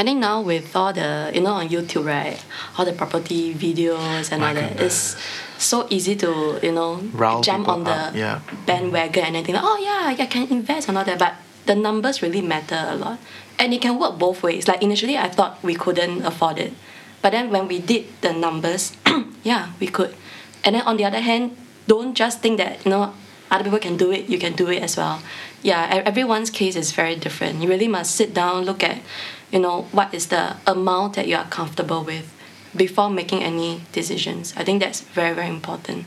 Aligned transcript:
I 0.00 0.02
think 0.02 0.18
now 0.18 0.40
with 0.40 0.74
all 0.74 0.94
the 0.94 1.30
you 1.34 1.42
know 1.42 1.60
on 1.60 1.68
YouTube 1.68 2.06
right, 2.06 2.42
all 2.78 2.86
the 2.86 2.94
property 2.94 3.52
videos 3.52 4.32
and 4.32 4.40
My 4.40 4.48
all 4.48 4.54
that, 4.54 4.80
uh, 4.80 4.84
it's 4.84 5.14
so 5.58 5.86
easy 5.90 6.16
to 6.16 6.58
you 6.62 6.72
know 6.72 7.04
jump 7.42 7.68
on 7.68 7.84
the 7.84 7.90
up, 7.92 8.16
yeah. 8.16 8.40
bandwagon 8.64 9.24
and 9.26 9.36
anything. 9.36 9.56
Like, 9.56 9.64
oh 9.64 9.76
yeah, 9.76 10.16
I 10.16 10.24
can 10.24 10.48
invest 10.48 10.88
and 10.88 10.96
all 10.96 11.04
that, 11.04 11.18
but 11.18 11.34
the 11.66 11.74
numbers 11.76 12.22
really 12.22 12.40
matter 12.40 12.80
a 12.88 12.96
lot, 12.96 13.18
and 13.58 13.74
it 13.74 13.82
can 13.82 13.98
work 14.00 14.18
both 14.18 14.42
ways. 14.42 14.66
Like 14.66 14.82
initially, 14.82 15.18
I 15.18 15.28
thought 15.28 15.62
we 15.62 15.74
couldn't 15.74 16.24
afford 16.24 16.56
it, 16.56 16.72
but 17.20 17.32
then 17.32 17.50
when 17.50 17.68
we 17.68 17.78
did 17.78 18.06
the 18.22 18.32
numbers, 18.32 18.96
yeah, 19.44 19.72
we 19.80 19.86
could. 19.88 20.16
And 20.64 20.76
then 20.76 20.82
on 20.88 20.96
the 20.96 21.04
other 21.04 21.20
hand, 21.20 21.58
don't 21.86 22.14
just 22.14 22.40
think 22.40 22.56
that 22.56 22.86
you 22.86 22.90
know 22.90 23.12
other 23.50 23.64
people 23.64 23.80
can 23.80 23.98
do 23.98 24.10
it, 24.12 24.30
you 24.30 24.38
can 24.38 24.54
do 24.54 24.70
it 24.70 24.82
as 24.82 24.96
well. 24.96 25.20
Yeah, 25.62 26.02
everyone's 26.06 26.48
case 26.48 26.74
is 26.74 26.92
very 26.92 27.16
different. 27.16 27.60
You 27.60 27.68
really 27.68 27.88
must 27.88 28.16
sit 28.16 28.32
down, 28.32 28.64
look 28.64 28.82
at, 28.82 29.02
you 29.50 29.58
know, 29.58 29.82
what 29.92 30.12
is 30.14 30.28
the 30.28 30.56
amount 30.66 31.14
that 31.14 31.26
you 31.26 31.36
are 31.36 31.46
comfortable 31.46 32.04
with 32.04 32.34
before 32.76 33.10
making 33.10 33.42
any 33.42 33.82
decisions. 33.92 34.54
I 34.56 34.64
think 34.64 34.80
that's 34.80 35.00
very, 35.00 35.34
very 35.34 35.48
important. 35.48 36.06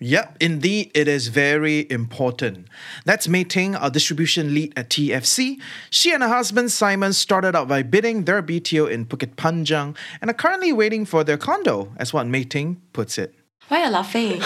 Yep, 0.00 0.36
indeed, 0.40 0.90
it 0.92 1.06
is 1.06 1.28
very 1.28 1.90
important. 1.90 2.66
That's 3.04 3.28
Mei 3.28 3.44
Ting, 3.44 3.76
our 3.76 3.90
distribution 3.90 4.52
lead 4.52 4.72
at 4.76 4.90
TFC. 4.90 5.60
She 5.88 6.12
and 6.12 6.22
her 6.22 6.28
husband 6.28 6.72
Simon 6.72 7.12
started 7.12 7.54
out 7.54 7.68
by 7.68 7.82
bidding 7.82 8.24
their 8.24 8.42
BTO 8.42 8.90
in 8.90 9.06
Bukit 9.06 9.36
Panjang 9.36 9.96
and 10.20 10.30
are 10.30 10.34
currently 10.34 10.72
waiting 10.72 11.04
for 11.04 11.22
their 11.22 11.38
condo, 11.38 11.92
as 11.96 12.12
what 12.12 12.26
Mei 12.26 12.44
Ting 12.44 12.82
puts 12.92 13.18
it. 13.18 13.34
Why 13.68 13.80
are 13.80 13.84
you 13.86 13.90
laughing? 13.92 14.38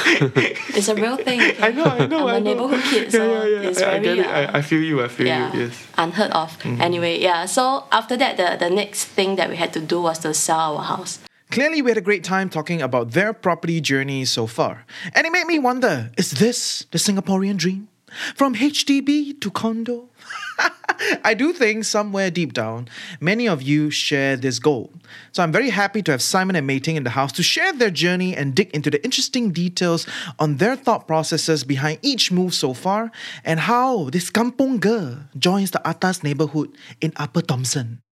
it's 0.76 0.88
a 0.88 0.94
real 0.94 1.16
thing. 1.16 1.40
okay? 1.40 1.62
I 1.68 1.72
know, 1.72 1.84
I 1.84 2.06
know. 2.06 2.28
I'm 2.28 2.34
I 2.34 2.36
a 2.36 2.40
know. 2.40 2.52
neighborhood 2.54 2.82
kid, 2.84 3.10
so 3.10 3.24
yeah, 3.44 3.62
yeah. 3.62 3.68
it's 3.68 3.82
I, 3.82 3.96
I 3.96 3.98
very 3.98 4.16
get 4.16 4.18
it. 4.18 4.26
uh, 4.26 4.52
I, 4.52 4.58
I 4.58 4.62
feel 4.62 4.82
you. 4.82 5.02
I 5.02 5.08
feel 5.08 5.26
yeah, 5.26 5.52
you. 5.52 5.60
Yes. 5.62 5.86
unheard 5.98 6.30
of. 6.30 6.56
Anyway, 6.64 7.20
yeah. 7.20 7.46
So 7.46 7.84
after 7.90 8.16
that, 8.16 8.36
the, 8.36 8.56
the 8.64 8.70
next 8.74 9.04
thing 9.06 9.36
that 9.36 9.50
we 9.50 9.56
had 9.56 9.72
to 9.72 9.80
do 9.80 10.00
was 10.02 10.18
to 10.20 10.32
sell 10.34 10.76
our 10.76 10.84
house. 10.84 11.18
Clearly, 11.50 11.82
we 11.82 11.90
had 11.90 11.98
a 11.98 12.02
great 12.02 12.24
time 12.24 12.48
talking 12.50 12.80
about 12.82 13.12
their 13.12 13.32
property 13.32 13.80
journey 13.80 14.24
so 14.26 14.46
far. 14.46 14.84
And 15.14 15.26
it 15.26 15.32
made 15.32 15.46
me 15.46 15.58
wonder 15.58 16.10
is 16.16 16.30
this 16.32 16.86
the 16.92 16.98
Singaporean 16.98 17.56
dream? 17.56 17.88
From 18.36 18.54
HDB 18.54 19.40
to 19.40 19.50
condo? 19.50 20.08
I 21.24 21.34
do 21.34 21.52
think 21.52 21.84
somewhere 21.84 22.30
deep 22.30 22.52
down, 22.52 22.88
many 23.20 23.48
of 23.48 23.62
you 23.62 23.90
share 23.90 24.36
this 24.36 24.58
goal. 24.58 24.92
So 25.32 25.42
I'm 25.42 25.52
very 25.52 25.70
happy 25.70 26.02
to 26.02 26.10
have 26.10 26.22
Simon 26.22 26.56
and 26.56 26.66
Mei 26.66 26.80
Ting 26.80 26.96
in 26.96 27.04
the 27.04 27.10
house 27.10 27.32
to 27.32 27.42
share 27.42 27.72
their 27.72 27.90
journey 27.90 28.36
and 28.36 28.54
dig 28.54 28.70
into 28.70 28.90
the 28.90 29.02
interesting 29.04 29.52
details 29.52 30.06
on 30.38 30.56
their 30.56 30.76
thought 30.76 31.06
processes 31.06 31.64
behind 31.64 31.98
each 32.02 32.32
move 32.32 32.54
so 32.54 32.74
far 32.74 33.10
and 33.44 33.60
how 33.60 34.10
this 34.10 34.30
kampong 34.30 34.78
girl 34.80 35.18
joins 35.38 35.70
the 35.70 35.86
atas 35.88 36.22
neighborhood 36.22 36.74
in 37.00 37.12
Upper 37.16 37.42
Thomson. 37.42 38.02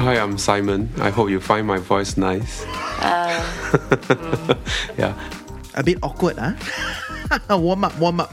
Hi, 0.00 0.16
I'm 0.16 0.38
Simon. 0.38 0.88
I 0.96 1.10
hope 1.10 1.28
you 1.28 1.40
find 1.40 1.66
my 1.66 1.76
voice 1.76 2.16
nice. 2.16 2.64
yeah. 4.96 5.12
A 5.74 5.82
bit 5.84 5.98
awkward, 6.02 6.38
huh? 6.38 6.54
warm 7.58 7.84
up, 7.84 7.98
warm 7.98 8.20
up. 8.20 8.32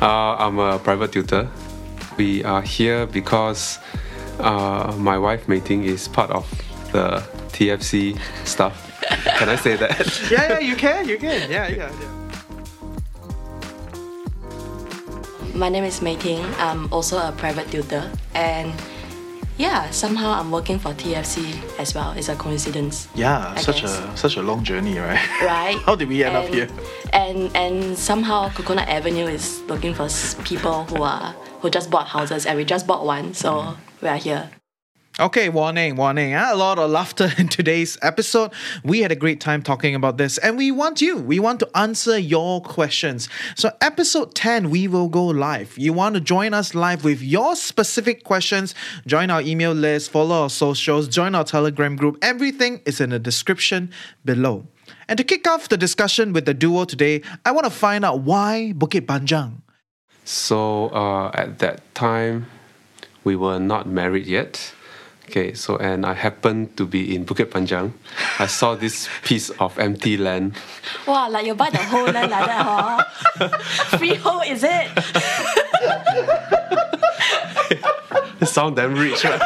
Uh, 0.00 0.34
I'm 0.40 0.58
a 0.58 0.78
private 0.78 1.12
tutor. 1.12 1.46
We 2.16 2.42
are 2.42 2.62
here 2.62 3.04
because 3.04 3.78
uh, 4.40 4.94
my 4.96 5.18
wife 5.18 5.46
Mei 5.46 5.60
Ting 5.60 5.84
is 5.84 6.08
part 6.08 6.30
of 6.30 6.48
the 6.92 7.22
TFC 7.52 8.18
stuff. 8.46 8.96
Can 9.36 9.50
I 9.50 9.56
say 9.56 9.76
that? 9.76 10.08
Yeah, 10.30 10.48
yeah, 10.48 10.58
you 10.58 10.74
can, 10.74 11.06
you 11.06 11.18
can. 11.18 11.50
Yeah, 11.50 11.68
yeah, 11.68 11.92
yeah. 12.00 12.10
My 15.52 15.68
name 15.68 15.84
is 15.84 16.00
Mei 16.00 16.16
Ting. 16.16 16.42
I'm 16.56 16.90
also 16.90 17.18
a 17.18 17.30
private 17.32 17.70
tutor. 17.70 18.10
And 18.34 18.72
yeah, 19.56 19.90
somehow 19.90 20.32
I'm 20.32 20.50
working 20.50 20.78
for 20.78 20.92
TFC 20.92 21.54
as 21.78 21.94
well. 21.94 22.12
It's 22.12 22.28
a 22.28 22.34
coincidence. 22.34 23.08
Yeah, 23.14 23.52
I 23.56 23.60
such 23.60 23.82
guess. 23.82 23.98
a 23.98 24.16
such 24.16 24.36
a 24.36 24.42
long 24.42 24.64
journey, 24.64 24.98
right? 24.98 25.20
right? 25.42 25.78
How 25.86 25.94
did 25.94 26.08
we 26.08 26.24
end 26.24 26.36
up 26.36 26.46
here? 26.46 26.68
And 27.12 27.54
and 27.56 27.96
somehow 27.96 28.50
Coconut 28.50 28.88
Avenue 28.88 29.26
is 29.26 29.60
looking 29.68 29.94
for 29.94 30.08
people 30.44 30.84
who 30.84 31.02
are 31.02 31.34
who 31.60 31.70
just 31.70 31.90
bought 31.90 32.08
houses, 32.08 32.46
and 32.46 32.58
we 32.58 32.64
just 32.64 32.86
bought 32.86 33.06
one, 33.06 33.34
so 33.34 33.76
we 34.02 34.08
are 34.08 34.16
here. 34.18 34.50
Okay, 35.20 35.48
warning, 35.48 35.94
warning. 35.94 36.32
huh? 36.32 36.48
A 36.50 36.56
lot 36.56 36.76
of 36.76 36.90
laughter 36.90 37.30
in 37.38 37.46
today's 37.46 37.96
episode. 38.02 38.50
We 38.82 39.02
had 39.02 39.12
a 39.12 39.14
great 39.14 39.40
time 39.40 39.62
talking 39.62 39.94
about 39.94 40.16
this, 40.18 40.38
and 40.38 40.56
we 40.56 40.72
want 40.72 41.00
you. 41.00 41.18
We 41.18 41.38
want 41.38 41.60
to 41.60 41.70
answer 41.76 42.18
your 42.18 42.60
questions. 42.60 43.28
So, 43.54 43.70
episode 43.80 44.34
10, 44.34 44.70
we 44.70 44.88
will 44.88 45.08
go 45.08 45.24
live. 45.24 45.78
You 45.78 45.92
want 45.92 46.16
to 46.16 46.20
join 46.20 46.52
us 46.52 46.74
live 46.74 47.04
with 47.04 47.22
your 47.22 47.54
specific 47.54 48.24
questions? 48.24 48.74
Join 49.06 49.30
our 49.30 49.40
email 49.40 49.70
list, 49.70 50.10
follow 50.10 50.42
our 50.42 50.50
socials, 50.50 51.06
join 51.06 51.36
our 51.36 51.44
Telegram 51.44 51.94
group. 51.94 52.18
Everything 52.20 52.82
is 52.84 53.00
in 53.00 53.10
the 53.10 53.20
description 53.20 53.92
below. 54.24 54.66
And 55.06 55.16
to 55.16 55.22
kick 55.22 55.46
off 55.46 55.68
the 55.68 55.76
discussion 55.76 56.32
with 56.32 56.44
the 56.44 56.54
duo 56.54 56.86
today, 56.86 57.22
I 57.44 57.52
want 57.52 57.66
to 57.66 57.70
find 57.70 58.04
out 58.04 58.22
why 58.22 58.72
Bukit 58.76 59.06
Panjang. 59.06 59.62
So 60.24 60.88
uh, 60.88 61.30
at 61.34 61.60
that 61.60 61.94
time, 61.94 62.46
we 63.22 63.36
were 63.36 63.60
not 63.60 63.86
married 63.86 64.26
yet. 64.26 64.72
Okay, 65.24 65.54
so 65.54 65.76
and 65.78 66.04
I 66.04 66.12
happened 66.12 66.76
to 66.76 66.84
be 66.86 67.14
in 67.16 67.24
Bukit 67.24 67.46
Panjang. 67.50 67.92
I 68.38 68.46
saw 68.46 68.74
this 68.76 69.08
piece 69.24 69.50
of 69.58 69.78
empty 69.78 70.16
land. 70.16 70.54
Wow, 71.06 71.30
like 71.30 71.46
you 71.46 71.54
buy 71.54 71.70
the 71.70 71.78
whole 71.78 72.04
land 72.04 72.30
like 72.30 72.46
that, 72.46 72.62
huh? 72.62 73.02
Freehold, 73.98 74.44
is 74.46 74.62
it? 74.62 74.90
It 78.40 78.46
sound 78.46 78.76
damn 78.76 78.94
rich, 78.94 79.24
right? 79.24 79.40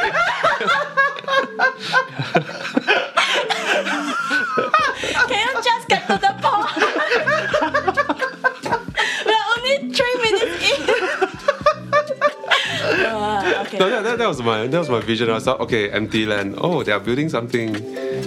Can 5.28 5.46
you 5.46 5.54
just 5.62 5.88
get 5.88 6.06
to 6.08 6.18
the 6.18 6.34
point? 6.42 6.76
We're 9.26 9.46
only 9.56 9.74
three 9.94 10.16
minutes 10.26 10.56
in. 10.66 10.80
No, 13.78 13.88
that, 13.90 14.02
that, 14.02 14.18
that 14.18 14.28
was 14.28 14.42
my 14.42 14.66
that 14.66 14.78
was 14.78 14.90
my 14.90 15.00
vision. 15.00 15.30
I 15.30 15.38
thought, 15.38 15.60
okay, 15.60 15.90
empty 15.90 16.26
land. 16.26 16.56
Oh, 16.58 16.82
they 16.82 16.92
are 16.92 17.00
building 17.00 17.28
something. 17.28 17.74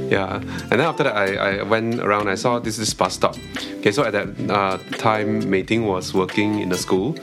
Yeah, 0.09 0.35
and 0.35 0.71
then 0.79 0.81
after 0.81 1.03
that, 1.03 1.15
I, 1.15 1.59
I 1.59 1.63
went 1.63 1.99
around. 1.99 2.29
I 2.29 2.35
saw 2.35 2.59
this 2.59 2.77
this 2.77 2.93
bus 2.93 3.13
stop. 3.13 3.35
Okay, 3.79 3.91
so 3.91 4.03
at 4.03 4.13
that 4.13 4.27
uh, 4.49 4.77
time, 4.97 5.49
Mei 5.49 5.63
Ting 5.63 5.85
was 5.85 6.13
working 6.13 6.59
in 6.59 6.69
the 6.69 6.77
school, 6.77 7.15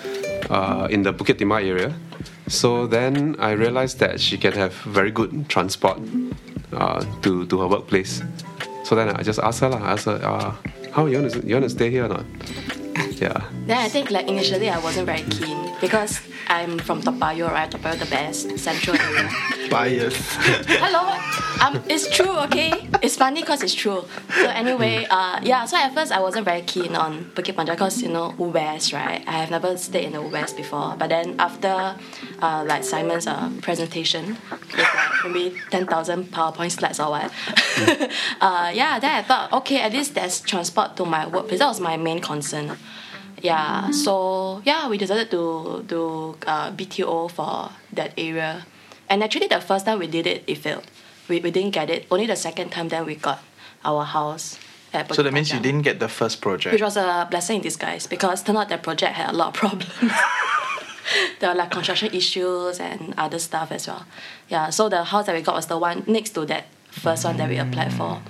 uh, 0.51 0.89
in 0.91 1.03
the 1.03 1.13
Bukit 1.13 1.39
Timah 1.39 1.65
area. 1.65 1.95
So 2.49 2.87
then 2.87 3.37
I 3.39 3.53
realized 3.53 3.99
that 4.01 4.21
she 4.21 4.37
can 4.37 4.53
have 4.53 4.75
very 4.85 5.11
good 5.11 5.49
transport 5.49 5.99
uh, 6.73 7.05
to 7.23 7.47
to 7.47 7.61
her 7.61 7.69
workplace. 7.69 8.23
So 8.85 8.95
then 8.95 9.09
I 9.09 9.23
just 9.23 9.39
asked 9.39 9.61
her, 9.61 9.69
lah. 9.69 9.81
I 9.81 9.93
asked 9.93 10.07
her, 10.07 10.21
uh, 10.23 10.53
how 10.93 11.07
you 11.07 11.21
want 11.21 11.33
to 11.33 11.47
you 11.47 11.55
want 11.55 11.65
to 11.65 11.71
stay 11.71 11.91
here 11.91 12.05
or 12.05 12.09
not? 12.09 12.25
Yeah. 13.21 13.49
Then 13.67 13.79
I 13.79 13.89
think 13.89 14.11
like 14.11 14.29
initially 14.29 14.71
I 14.71 14.79
wasn't 14.79 15.07
very 15.07 15.23
keen 15.23 15.75
because 15.81 16.21
I'm 16.47 16.79
from 16.79 17.03
Toa 17.03 17.13
Payoh, 17.15 17.51
right? 17.51 17.71
Toa 17.71 17.81
Payoh 17.81 17.99
the 17.99 18.07
best 18.07 18.59
central 18.59 18.97
area. 18.97 19.29
Bias. 19.71 20.17
Hello, 20.81 21.05
um, 21.61 21.83
it's 21.89 22.09
true, 22.17 22.35
okay? 22.49 22.89
It's 23.03 23.17
funny 23.17 23.43
because 23.43 23.63
it's 23.63 23.75
true. 23.75 24.05
So 24.35 24.49
anyway, 24.49 25.07
uh, 25.11 25.41
yeah. 25.43 25.67
So 25.67 25.77
at 25.77 25.93
first 25.93 26.11
I 26.11 26.21
wasn't 26.21 26.47
very 26.47 26.63
keen 26.63 26.95
on 26.97 27.27
Bukit 27.35 27.55
Panjang 27.55 27.73
because 27.73 28.01
you 28.01 28.09
know 28.09 28.35
West, 28.39 28.93
right? 28.93 29.23
I 29.27 29.33
have 29.33 29.51
never 29.51 29.77
stayed 29.77 30.05
in 30.07 30.13
the 30.13 30.23
West 30.23 30.57
before. 30.57 30.97
But 30.99 31.09
then 31.09 31.35
after, 31.39 31.97
uh, 32.41 32.65
like 32.67 32.83
Simon's 32.83 33.27
uh, 33.27 33.51
presentation 33.61 34.39
with 34.51 34.79
like 34.79 35.25
maybe 35.27 35.57
ten 35.71 35.87
thousand 35.87 36.33
PowerPoint 36.33 36.71
slides 36.71 37.01
or 37.01 37.11
what, 37.11 37.33
uh, 38.41 38.71
yeah. 38.73 38.99
Then 38.99 39.17
I 39.17 39.23
thought, 39.23 39.53
okay, 39.53 39.81
at 39.81 39.93
least 39.93 40.15
there's 40.15 40.41
transport 40.41 40.97
to 40.97 41.05
my 41.05 41.27
workplace. 41.27 41.59
That 41.59 41.69
was 41.69 41.81
my 41.81 41.97
main 41.99 42.21
concern. 42.21 42.79
Yeah. 43.43 43.91
So 43.91 44.63
yeah, 44.65 44.89
we 44.89 44.99
decided 44.99 45.31
to 45.31 45.85
do 45.87 46.37
uh, 46.47 46.71
BTO 46.73 47.31
for 47.31 47.71
that 47.93 48.13
area. 48.17 48.67
And 49.09 49.23
actually, 49.23 49.49
the 49.49 49.61
first 49.61 49.87
time 49.87 49.99
we 49.99 50.07
did 50.07 50.27
it, 50.27 50.45
it 50.47 50.59
failed. 50.59 50.85
We, 51.29 51.41
we 51.41 51.51
didn't 51.51 51.73
get 51.73 51.91
it. 51.91 52.07
Only 52.11 52.27
the 52.27 52.37
second 52.37 52.71
time, 52.71 52.89
then 52.89 53.07
we 53.07 53.15
got 53.15 53.43
our 53.85 54.05
house. 54.05 54.59
At 54.93 55.15
So 55.15 55.23
that 55.23 55.35
means 55.35 55.51
you 55.51 55.59
Panjang, 55.59 55.63
didn't 55.63 55.83
get 55.83 56.01
the 56.01 56.09
first 56.09 56.41
project. 56.41 56.73
Which 56.73 56.83
was 56.83 56.97
a 56.97 57.27
blessing 57.31 57.57
in 57.57 57.63
disguise 57.63 58.07
because 58.07 58.43
turned 58.43 58.57
out 58.57 58.71
that 58.71 58.83
project 58.83 59.15
had 59.15 59.31
a 59.31 59.37
lot 59.37 59.49
of 59.49 59.55
problems. 59.55 59.93
there 61.41 61.51
were 61.51 61.57
like 61.57 61.71
construction 61.71 62.13
issues 62.15 62.81
and 62.81 63.15
other 63.19 63.39
stuff 63.39 63.71
as 63.71 63.87
well. 63.87 64.07
Yeah, 64.49 64.71
so 64.71 64.89
the 64.89 65.05
house 65.05 65.27
that 65.27 65.35
we 65.35 65.43
got 65.43 65.55
was 65.55 65.67
the 65.67 65.77
one 65.77 66.05
next 66.07 66.31
to 66.31 66.47
that 66.47 66.67
first 66.91 67.25
one 67.25 67.37
that 67.37 67.49
we 67.49 67.59
applied 67.59 67.93
for. 67.93 68.23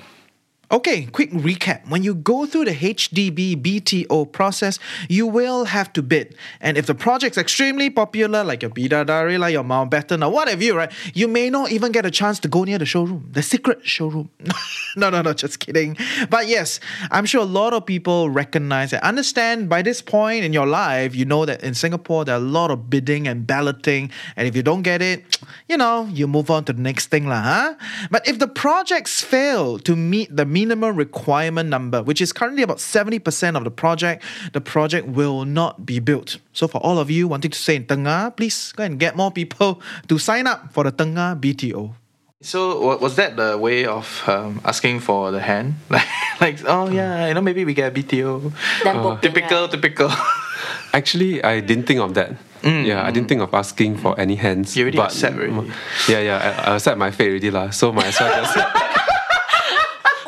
Okay, 0.70 1.06
quick 1.06 1.30
recap. 1.30 1.88
When 1.88 2.02
you 2.02 2.14
go 2.14 2.44
through 2.44 2.66
the 2.66 2.74
HDB 2.74 3.56
BTO 3.56 4.30
process, 4.32 4.78
you 5.08 5.26
will 5.26 5.64
have 5.64 5.90
to 5.94 6.02
bid. 6.02 6.36
And 6.60 6.76
if 6.76 6.84
the 6.84 6.94
project's 6.94 7.38
extremely 7.38 7.88
popular, 7.88 8.44
like 8.44 8.60
your 8.60 8.70
Bidadari, 8.70 9.38
like 9.38 9.54
your 9.54 9.64
Mountbatten, 9.64 10.22
or 10.22 10.30
whatever 10.30 10.62
you, 10.62 10.76
right, 10.76 10.92
you 11.14 11.26
may 11.26 11.48
not 11.48 11.72
even 11.72 11.90
get 11.90 12.04
a 12.04 12.10
chance 12.10 12.38
to 12.40 12.48
go 12.48 12.64
near 12.64 12.76
the 12.76 12.84
showroom, 12.84 13.30
the 13.32 13.40
secret 13.40 13.86
showroom. 13.86 14.28
no, 14.96 15.08
no, 15.08 15.22
no, 15.22 15.32
just 15.32 15.58
kidding. 15.58 15.96
But 16.28 16.48
yes, 16.48 16.80
I'm 17.10 17.24
sure 17.24 17.40
a 17.40 17.46
lot 17.46 17.72
of 17.72 17.86
people 17.86 18.28
recognize 18.28 18.92
and 18.92 19.00
understand 19.00 19.70
by 19.70 19.80
this 19.80 20.02
point 20.02 20.44
in 20.44 20.52
your 20.52 20.66
life, 20.66 21.14
you 21.14 21.24
know 21.24 21.46
that 21.46 21.62
in 21.62 21.72
Singapore, 21.72 22.26
there 22.26 22.34
are 22.34 22.42
a 22.42 22.44
lot 22.44 22.70
of 22.70 22.90
bidding 22.90 23.26
and 23.26 23.46
balloting. 23.46 24.10
And 24.36 24.46
if 24.46 24.54
you 24.54 24.62
don't 24.62 24.82
get 24.82 25.00
it, 25.00 25.38
you 25.66 25.78
know, 25.78 26.04
you 26.12 26.26
move 26.26 26.50
on 26.50 26.64
to 26.64 26.74
the 26.74 26.82
next 26.82 27.06
thing, 27.06 27.26
lah, 27.26 27.40
huh? 27.40 27.74
But 28.10 28.28
if 28.28 28.38
the 28.38 28.48
projects 28.48 29.22
fail 29.22 29.78
to 29.78 29.96
meet 29.96 30.36
the 30.36 30.44
minimum 30.58 30.96
requirement 30.98 31.68
number, 31.70 32.02
which 32.02 32.20
is 32.20 32.32
currently 32.34 32.62
about 32.66 32.78
70% 32.78 33.22
of 33.56 33.62
the 33.62 33.70
project, 33.70 34.24
the 34.52 34.60
project 34.60 35.06
will 35.06 35.44
not 35.46 35.86
be 35.86 36.00
built. 36.02 36.38
So 36.52 36.66
for 36.66 36.78
all 36.82 36.98
of 36.98 37.10
you 37.10 37.28
wanting 37.30 37.52
to 37.54 37.58
stay 37.58 37.76
in 37.78 37.84
Tengah, 37.86 38.34
please 38.34 38.72
go 38.74 38.82
and 38.82 38.98
get 38.98 39.14
more 39.14 39.30
people 39.30 39.80
to 40.10 40.18
sign 40.18 40.46
up 40.50 40.72
for 40.74 40.82
the 40.82 40.90
Tengah 40.90 41.38
BTO. 41.38 41.94
So 42.40 42.96
was 42.98 43.14
that 43.16 43.34
the 43.36 43.58
way 43.58 43.86
of 43.86 44.06
um, 44.26 44.60
asking 44.64 45.00
for 45.00 45.30
the 45.30 45.40
hand? 45.40 45.74
Like, 45.90 46.06
like 46.40 46.58
oh 46.70 46.86
yeah, 46.86 47.26
you 47.26 47.34
know 47.34 47.42
maybe 47.42 47.64
we 47.66 47.74
get 47.74 47.90
a 47.90 47.94
BTO. 47.94 48.52
Then 48.86 49.02
book 49.02 49.18
in, 49.18 49.26
Typical, 49.26 49.62
right? 49.66 49.70
typical. 49.74 50.10
Actually, 50.98 51.42
I 51.42 51.58
didn't 51.58 51.86
think 51.90 51.98
of 51.98 52.14
that. 52.14 52.38
yeah, 52.62 53.02
I 53.02 53.10
didn't 53.10 53.26
think 53.26 53.42
of 53.42 53.50
asking 53.54 53.98
for 53.98 54.14
any 54.18 54.36
hands. 54.38 54.76
You 54.78 54.86
already 54.86 54.98
but- 55.02 55.10
accept 55.10 55.34
already. 55.34 55.70
Yeah, 56.06 56.20
yeah, 56.22 56.38
I, 56.38 56.50
I 56.70 56.74
accept 56.78 56.94
my 56.98 57.10
fate 57.10 57.30
already 57.34 57.50
lah. 57.50 57.70
So 57.74 57.90
might 57.90 58.06
as 58.14 58.18
well 58.22 58.30
just. 58.38 58.54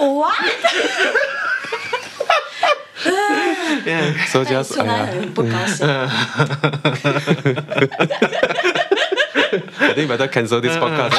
What? 0.00 0.34
yeah. 3.84 4.24
so 4.26 4.44
just 4.44 4.72
so 4.72 4.80
uh, 4.80 4.84
nice. 4.84 5.26
Book 5.34 5.52
us. 5.52 5.82
I 9.52 9.92
think 9.94 10.08
better 10.08 10.28
cancel 10.28 10.62
this 10.62 10.74
podcast. 10.76 11.12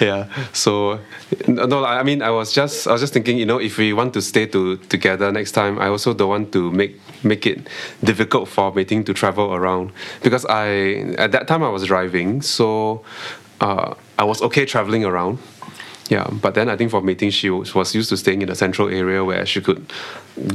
yeah. 0.00 0.26
So 0.52 0.98
no, 1.46 1.84
I 1.84 2.02
mean, 2.02 2.20
I 2.20 2.30
was 2.30 2.52
just, 2.52 2.88
I 2.88 2.92
was 2.92 3.00
just 3.00 3.12
thinking, 3.12 3.38
you 3.38 3.46
know, 3.46 3.60
if 3.60 3.78
we 3.78 3.92
want 3.92 4.12
to 4.14 4.22
stay 4.22 4.46
to 4.46 4.76
together 4.88 5.30
next 5.30 5.52
time, 5.52 5.78
I 5.78 5.86
also 5.86 6.14
don't 6.14 6.30
want 6.30 6.52
to 6.54 6.72
make 6.72 7.00
make 7.22 7.46
it 7.46 7.68
difficult 8.02 8.48
for 8.48 8.72
Mei-Ting 8.72 9.04
to 9.04 9.14
travel 9.14 9.54
around 9.54 9.92
because 10.22 10.44
I 10.46 11.14
at 11.16 11.30
that 11.30 11.46
time 11.46 11.62
I 11.62 11.68
was 11.68 11.84
driving, 11.86 12.42
so 12.42 13.04
uh, 13.60 13.94
I 14.18 14.24
was 14.24 14.42
okay 14.42 14.64
traveling 14.64 15.04
around. 15.04 15.38
Yeah, 16.10 16.28
but 16.30 16.54
then 16.54 16.68
I 16.68 16.76
think 16.76 16.90
for 16.90 17.00
Mei-Ting, 17.00 17.30
she 17.30 17.48
was, 17.48 17.94
used 17.94 18.10
to 18.10 18.16
staying 18.16 18.42
in 18.42 18.50
a 18.50 18.54
central 18.54 18.88
area 18.88 19.24
where 19.24 19.46
she 19.46 19.60
could 19.62 19.90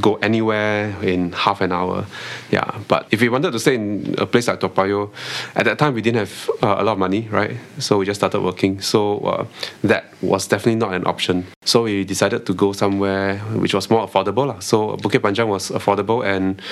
go 0.00 0.14
anywhere 0.16 0.94
in 1.02 1.32
half 1.32 1.60
an 1.60 1.72
hour. 1.72 2.06
Yeah, 2.50 2.78
but 2.86 3.08
if 3.10 3.20
we 3.20 3.28
wanted 3.28 3.52
to 3.52 3.58
stay 3.58 3.74
in 3.74 4.14
a 4.18 4.26
place 4.26 4.46
like 4.46 4.60
Toa 4.60 4.70
Payoh, 4.70 5.10
at 5.56 5.64
that 5.64 5.78
time 5.78 5.94
we 5.94 6.02
didn't 6.02 6.18
have 6.18 6.50
uh, 6.62 6.76
a 6.78 6.84
lot 6.84 6.92
of 6.92 6.98
money, 6.98 7.26
right? 7.30 7.56
So 7.78 7.98
we 7.98 8.06
just 8.06 8.20
started 8.20 8.42
working. 8.42 8.80
So 8.80 9.18
uh, 9.20 9.46
that 9.82 10.04
was 10.22 10.46
definitely 10.46 10.76
not 10.76 10.94
an 10.94 11.04
option. 11.06 11.46
So 11.64 11.82
we 11.82 12.04
decided 12.04 12.46
to 12.46 12.54
go 12.54 12.72
somewhere 12.72 13.38
which 13.58 13.74
was 13.74 13.90
more 13.90 14.06
affordable. 14.06 14.46
lah. 14.46 14.60
So 14.60 14.96
Bukit 14.98 15.20
Panjang 15.20 15.48
was 15.48 15.70
affordable 15.70 16.24
and 16.24 16.62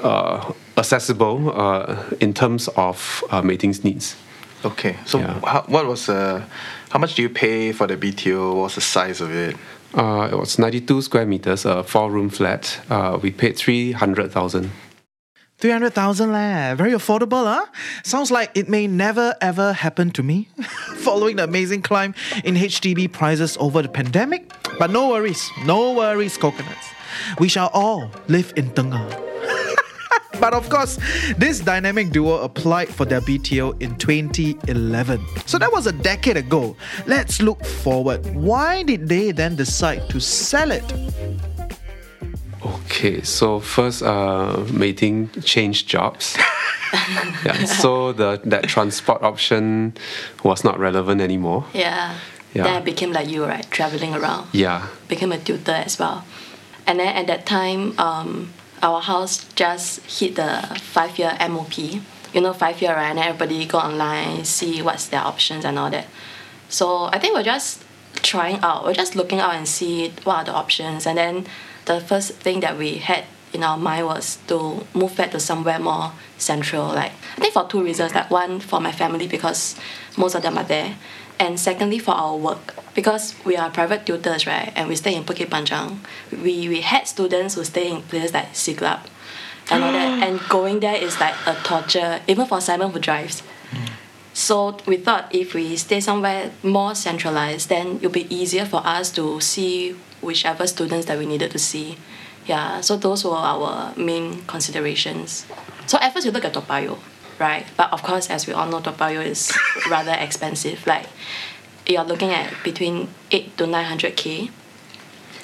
uh, 0.00 0.52
accessible 0.78 1.52
uh, 1.54 2.02
in 2.20 2.32
terms 2.32 2.68
of 2.76 3.24
uh, 3.30 3.42
Mei-Ting's 3.42 3.84
needs. 3.84 4.16
Okay. 4.64 4.96
So 5.06 5.18
Yeah. 5.18 5.40
how, 5.44 5.62
what 5.66 5.86
was 5.86 6.08
uh, 6.08 6.42
how 6.90 6.98
much 6.98 7.14
do 7.14 7.22
you 7.22 7.28
pay 7.28 7.72
for 7.72 7.86
the 7.86 7.96
BTO? 7.96 8.54
What 8.54 8.62
was 8.62 8.74
the 8.74 8.80
size 8.80 9.20
of 9.20 9.30
it? 9.34 9.56
Uh, 9.94 10.28
it 10.32 10.36
was 10.36 10.58
92 10.58 11.02
square 11.02 11.26
meters, 11.26 11.64
a 11.66 11.82
four 11.82 12.10
room 12.10 12.30
flat. 12.30 12.80
Uh, 12.88 13.18
we 13.20 13.30
paid 13.30 13.56
300,000. 13.56 14.70
300,000 15.58 16.32
leh. 16.32 16.74
Very 16.74 16.92
affordable, 16.92 17.44
huh? 17.44 17.66
Sounds 18.02 18.30
like 18.30 18.50
it 18.56 18.68
may 18.68 18.86
never 18.88 19.34
ever 19.40 19.72
happen 19.72 20.10
to 20.10 20.22
me 20.22 20.48
following 21.04 21.36
the 21.36 21.44
amazing 21.44 21.82
climb 21.82 22.14
in 22.42 22.56
HDB 22.56 23.06
prices 23.12 23.56
over 23.60 23.82
the 23.82 23.88
pandemic. 23.88 24.50
But 24.78 24.90
no 24.90 25.08
worries, 25.10 25.50
no 25.64 25.92
worries, 25.92 26.36
coconuts. 26.36 26.86
We 27.38 27.48
shall 27.48 27.70
all 27.72 28.10
live 28.28 28.52
in 28.56 28.70
Tengah. 28.70 29.06
But 30.40 30.54
of 30.54 30.68
course, 30.68 30.98
this 31.38 31.60
dynamic 31.60 32.10
duo 32.10 32.38
applied 32.42 32.88
for 32.88 33.04
their 33.04 33.20
BTO 33.20 33.80
in 33.80 33.96
2011. 33.96 35.24
So 35.46 35.58
that 35.58 35.72
was 35.72 35.86
a 35.86 35.92
decade 35.92 36.36
ago. 36.36 36.76
Let's 37.06 37.40
look 37.40 37.64
forward. 37.64 38.26
Why 38.34 38.82
did 38.82 39.08
they 39.08 39.32
then 39.32 39.56
decide 39.56 40.08
to 40.10 40.20
sell 40.20 40.70
it? 40.70 40.84
Okay, 42.64 43.22
so 43.22 43.58
first, 43.58 44.02
uh, 44.02 44.64
Mei-Ting 44.72 45.30
changed 45.42 45.88
jobs. 45.88 46.36
yeah, 47.44 47.64
so 47.64 48.12
the 48.12 48.40
that 48.44 48.64
transport 48.68 49.22
option 49.22 49.94
was 50.44 50.62
not 50.62 50.78
relevant 50.78 51.20
anymore. 51.20 51.64
Yeah. 51.72 52.18
Yeah. 52.54 52.64
Then 52.64 52.74
I 52.74 52.80
became 52.80 53.12
like 53.12 53.28
you, 53.28 53.44
right? 53.44 53.68
Traveling 53.70 54.14
around. 54.14 54.48
Yeah, 54.52 54.86
Became 55.08 55.32
a 55.32 55.38
tutor 55.38 55.72
as 55.72 55.98
well. 55.98 56.24
And 56.86 57.00
then 57.00 57.08
at 57.16 57.26
that 57.28 57.46
time, 57.46 57.98
um, 57.98 58.52
our 58.82 59.00
house 59.00 59.46
just 59.54 60.00
hit 60.18 60.36
the 60.36 60.60
five 60.80 61.18
year 61.18 61.36
MOP. 61.48 61.78
You 61.78 62.40
know, 62.40 62.52
five 62.52 62.80
year, 62.80 62.94
right? 62.94 63.10
And 63.10 63.18
everybody 63.18 63.66
go 63.66 63.78
online, 63.78 64.44
see 64.44 64.82
what's 64.82 65.06
their 65.08 65.20
options 65.20 65.64
and 65.64 65.78
all 65.78 65.90
that. 65.90 66.06
So 66.68 67.04
I 67.04 67.18
think 67.18 67.34
we're 67.34 67.42
just 67.42 67.84
trying 68.16 68.60
out. 68.62 68.84
We're 68.84 68.94
just 68.94 69.14
looking 69.14 69.38
out 69.38 69.54
and 69.54 69.68
see 69.68 70.10
what 70.24 70.36
are 70.36 70.44
the 70.44 70.52
options. 70.52 71.06
And 71.06 71.18
then 71.18 71.46
the 71.84 72.00
first 72.00 72.32
thing 72.32 72.60
that 72.60 72.78
we 72.78 72.96
had 72.96 73.24
in 73.52 73.62
our 73.62 73.76
mind 73.76 74.06
was 74.06 74.38
to 74.48 74.84
move 74.94 75.14
back 75.16 75.30
to 75.32 75.40
somewhere 75.40 75.78
more 75.78 76.12
central. 76.38 76.86
Like 76.86 77.12
I 77.36 77.40
think 77.40 77.52
for 77.52 77.66
two 77.68 77.82
reasons. 77.84 78.14
Like 78.14 78.30
one 78.30 78.60
for 78.60 78.80
my 78.80 78.92
family 78.92 79.26
because 79.26 79.76
most 80.16 80.34
of 80.34 80.42
them 80.42 80.58
are 80.58 80.64
there, 80.64 80.96
and 81.38 81.58
secondly 81.58 81.98
for 81.98 82.12
our 82.12 82.36
work 82.36 82.74
because 82.94 83.34
we 83.44 83.56
are 83.56 83.70
private 83.70 84.06
tutors, 84.06 84.46
right? 84.46 84.72
And 84.76 84.88
we 84.88 84.96
stay 84.96 85.14
in 85.14 85.24
Bukit 85.24 85.48
Panjang. 85.48 85.98
We 86.30 86.68
we 86.68 86.80
had 86.80 87.06
students 87.06 87.54
who 87.54 87.64
stay 87.64 87.90
in 87.90 88.02
places 88.02 88.32
like 88.32 88.52
Siglap 88.52 89.06
and 89.70 89.82
all 89.84 89.92
that. 89.92 90.22
And 90.28 90.40
going 90.48 90.80
there 90.80 90.96
is 90.96 91.20
like 91.20 91.34
a 91.46 91.54
torture, 91.62 92.20
even 92.26 92.46
for 92.46 92.60
Simon 92.60 92.90
who 92.90 92.98
drives. 92.98 93.42
Mm. 93.70 93.88
So 94.34 94.78
we 94.86 94.96
thought 94.96 95.34
if 95.34 95.54
we 95.54 95.76
stay 95.76 96.00
somewhere 96.00 96.52
more 96.62 96.94
centralized, 96.94 97.68
then 97.68 97.96
it'll 97.96 98.10
be 98.10 98.32
easier 98.34 98.64
for 98.64 98.80
us 98.86 99.10
to 99.12 99.40
see 99.40 99.94
whichever 100.22 100.66
students 100.66 101.06
that 101.06 101.18
we 101.18 101.26
needed 101.26 101.50
to 101.50 101.58
see. 101.58 101.98
Yeah, 102.46 102.80
so 102.80 102.96
those 102.96 103.24
were 103.24 103.36
our 103.36 103.94
main 103.96 104.42
considerations. 104.46 105.46
So 105.86 105.98
at 105.98 106.12
first 106.12 106.26
we 106.26 106.32
look 106.32 106.44
at 106.44 106.54
Toa 106.54 106.62
Payoh, 106.62 106.98
right? 107.42 107.66
But 107.76 107.92
of 107.92 108.02
course, 108.02 108.30
as 108.30 108.46
we 108.46 108.54
all 108.54 108.68
know, 108.70 108.80
Toa 108.80 108.94
Payoh 108.94 109.26
is 109.26 109.52
rather 109.90 110.14
expensive. 110.14 110.86
Like 110.86 111.06
you're 111.86 112.04
looking 112.04 112.30
at 112.30 112.54
between 112.62 113.08
eight 113.30 113.56
to 113.58 113.66
nine 113.66 113.84
hundred 113.84 114.16
k. 114.16 114.50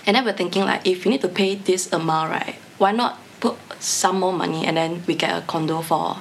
And 0.07 0.17
then 0.17 0.25
we're 0.25 0.33
thinking 0.33 0.63
like, 0.65 0.87
if 0.87 1.05
you 1.05 1.11
need 1.11 1.21
to 1.21 1.29
pay 1.29 1.57
this 1.57 1.93
amount, 1.93 2.31
right? 2.31 2.55
Why 2.79 2.93
not 2.93 3.19
put 3.41 3.57
some 3.79 4.21
more 4.21 4.33
money 4.33 4.67
and 4.67 4.77
then 4.77 5.03
we 5.07 5.15
get 5.15 5.37
a 5.37 5.45
condo 5.47 5.83
for 5.83 6.17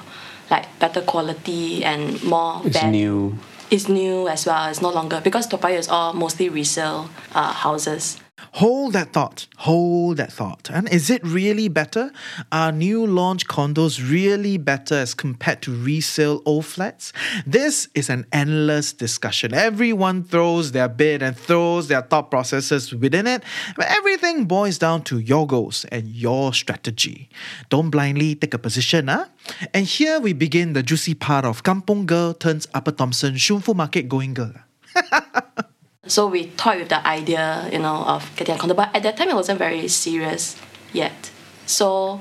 like 0.50 0.66
better 0.78 1.00
quality 1.00 1.84
and 1.84 2.22
more 2.22 2.60
it's 2.64 2.76
value 2.76 3.32
new. 3.32 3.38
it's 3.70 3.88
new 3.88 4.28
as 4.28 4.46
well. 4.46 4.68
It's 4.70 4.82
no 4.82 4.90
longer 4.90 5.20
because 5.22 5.46
Toa 5.46 5.58
Payoh 5.58 5.78
is 5.78 5.88
all 5.88 6.12
mostly 6.12 6.48
resale 6.48 7.10
uh, 7.34 7.52
houses. 7.52 8.18
Hold 8.52 8.92
that 8.94 9.12
thought. 9.12 9.46
Hold 9.58 10.16
that 10.18 10.32
thought. 10.32 10.70
And 10.70 10.88
is 10.88 11.10
it 11.10 11.22
really 11.24 11.68
better? 11.68 12.10
Are 12.52 12.72
new 12.72 13.06
launch 13.06 13.46
condos 13.46 14.10
really 14.10 14.58
better 14.58 14.94
as 14.94 15.14
compared 15.14 15.62
to 15.62 15.74
resale 15.74 16.42
old 16.44 16.66
flats? 16.66 17.12
This 17.46 17.88
is 17.94 18.08
an 18.08 18.26
endless 18.32 18.92
discussion. 18.92 19.54
Everyone 19.54 20.24
throws 20.24 20.72
their 20.72 20.88
bid 20.88 21.22
and 21.22 21.36
throws 21.36 21.88
their 21.88 22.02
thought 22.02 22.30
processes 22.30 22.94
within 22.94 23.26
it, 23.26 23.42
but 23.76 23.86
everything 23.88 24.44
boils 24.44 24.78
down 24.78 25.02
to 25.04 25.18
your 25.18 25.46
goals 25.46 25.84
and 25.86 26.08
your 26.08 26.52
strategy. 26.52 27.28
Don't 27.68 27.90
blindly 27.90 28.34
take 28.34 28.54
a 28.54 28.58
position, 28.58 29.08
huh? 29.08 29.26
And 29.74 29.86
here 29.86 30.20
we 30.20 30.32
begin 30.32 30.72
the 30.72 30.82
juicy 30.82 31.14
part 31.14 31.44
of 31.44 31.62
Kampong 31.62 32.06
Girl 32.06 32.34
turns 32.34 32.66
Upper 32.74 32.92
Thomson 32.92 33.34
Shunfu 33.34 33.74
Market 33.74 34.08
going 34.08 34.34
girl. 34.34 34.54
So 36.08 36.26
we 36.26 36.46
toyed 36.46 36.80
with 36.80 36.88
the 36.88 37.06
idea, 37.06 37.68
you 37.70 37.78
know, 37.78 38.02
of 38.04 38.34
getting 38.34 38.54
a 38.54 38.58
condo, 38.58 38.74
but 38.74 38.94
at 38.96 39.02
that 39.02 39.16
time 39.16 39.28
it 39.28 39.34
wasn't 39.34 39.58
very 39.58 39.86
serious 39.88 40.56
yet. 40.92 41.30
So 41.66 42.20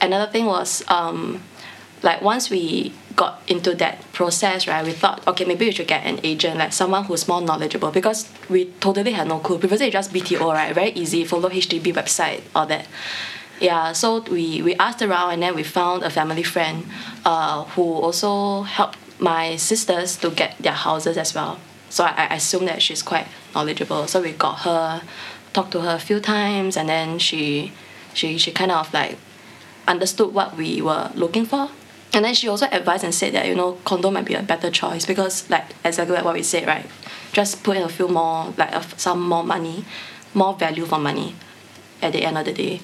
another 0.00 0.30
thing 0.30 0.44
was, 0.44 0.84
um, 0.88 1.42
like 2.02 2.20
once 2.20 2.50
we 2.50 2.92
got 3.16 3.40
into 3.46 3.74
that 3.76 4.12
process, 4.12 4.68
right, 4.68 4.84
we 4.84 4.92
thought, 4.92 5.26
okay, 5.26 5.46
maybe 5.46 5.64
we 5.64 5.72
should 5.72 5.86
get 5.86 6.04
an 6.04 6.20
agent, 6.22 6.58
like 6.58 6.74
someone 6.74 7.04
who's 7.04 7.26
more 7.26 7.40
knowledgeable, 7.40 7.90
because 7.90 8.30
we 8.50 8.66
totally 8.80 9.12
had 9.12 9.26
no 9.26 9.38
clue. 9.38 9.58
Previously, 9.58 9.90
just 9.90 10.12
BTO, 10.12 10.52
right, 10.52 10.74
very 10.74 10.90
easy, 10.90 11.24
follow 11.24 11.48
HDB 11.48 11.94
website, 11.94 12.42
all 12.54 12.66
that. 12.66 12.86
Yeah, 13.58 13.92
so 13.92 14.20
we, 14.20 14.60
we 14.60 14.74
asked 14.74 15.00
around 15.00 15.32
and 15.32 15.42
then 15.42 15.54
we 15.54 15.62
found 15.62 16.02
a 16.02 16.10
family 16.10 16.42
friend 16.42 16.86
uh, 17.24 17.64
who 17.64 17.82
also 17.82 18.62
helped 18.62 18.98
my 19.18 19.56
sisters 19.56 20.18
to 20.18 20.30
get 20.30 20.58
their 20.58 20.72
houses 20.72 21.16
as 21.16 21.34
well. 21.34 21.58
So 21.94 22.02
I, 22.02 22.26
I 22.26 22.34
assume 22.34 22.64
that 22.64 22.82
she's 22.82 23.04
quite 23.04 23.28
knowledgeable. 23.54 24.08
So 24.08 24.20
we 24.20 24.32
got 24.32 24.62
her, 24.62 25.00
talked 25.52 25.70
to 25.72 25.80
her 25.82 25.94
a 25.94 26.00
few 26.00 26.18
times, 26.18 26.76
and 26.76 26.88
then 26.88 27.20
she, 27.20 27.70
she, 28.14 28.36
she 28.36 28.50
kind 28.50 28.72
of 28.72 28.92
like 28.92 29.16
understood 29.86 30.34
what 30.34 30.56
we 30.56 30.82
were 30.82 31.12
looking 31.14 31.46
for. 31.46 31.70
And 32.12 32.24
then 32.24 32.34
she 32.34 32.48
also 32.48 32.66
advised 32.72 33.04
and 33.04 33.14
said 33.14 33.32
that 33.34 33.46
you 33.46 33.54
know 33.54 33.78
condo 33.84 34.10
might 34.10 34.24
be 34.24 34.34
a 34.34 34.42
better 34.42 34.72
choice 34.72 35.06
because 35.06 35.48
like 35.48 35.66
exactly 35.84 36.16
like 36.16 36.24
what 36.24 36.34
we 36.34 36.42
said 36.42 36.66
right, 36.66 36.84
just 37.32 37.62
put 37.62 37.76
in 37.76 37.84
a 37.84 37.88
few 37.88 38.08
more 38.08 38.52
like 38.56 38.74
some 38.98 39.28
more 39.28 39.44
money, 39.44 39.84
more 40.34 40.54
value 40.54 40.86
for 40.86 40.98
money, 40.98 41.36
at 42.02 42.12
the 42.12 42.24
end 42.24 42.36
of 42.36 42.44
the 42.44 42.52
day, 42.52 42.80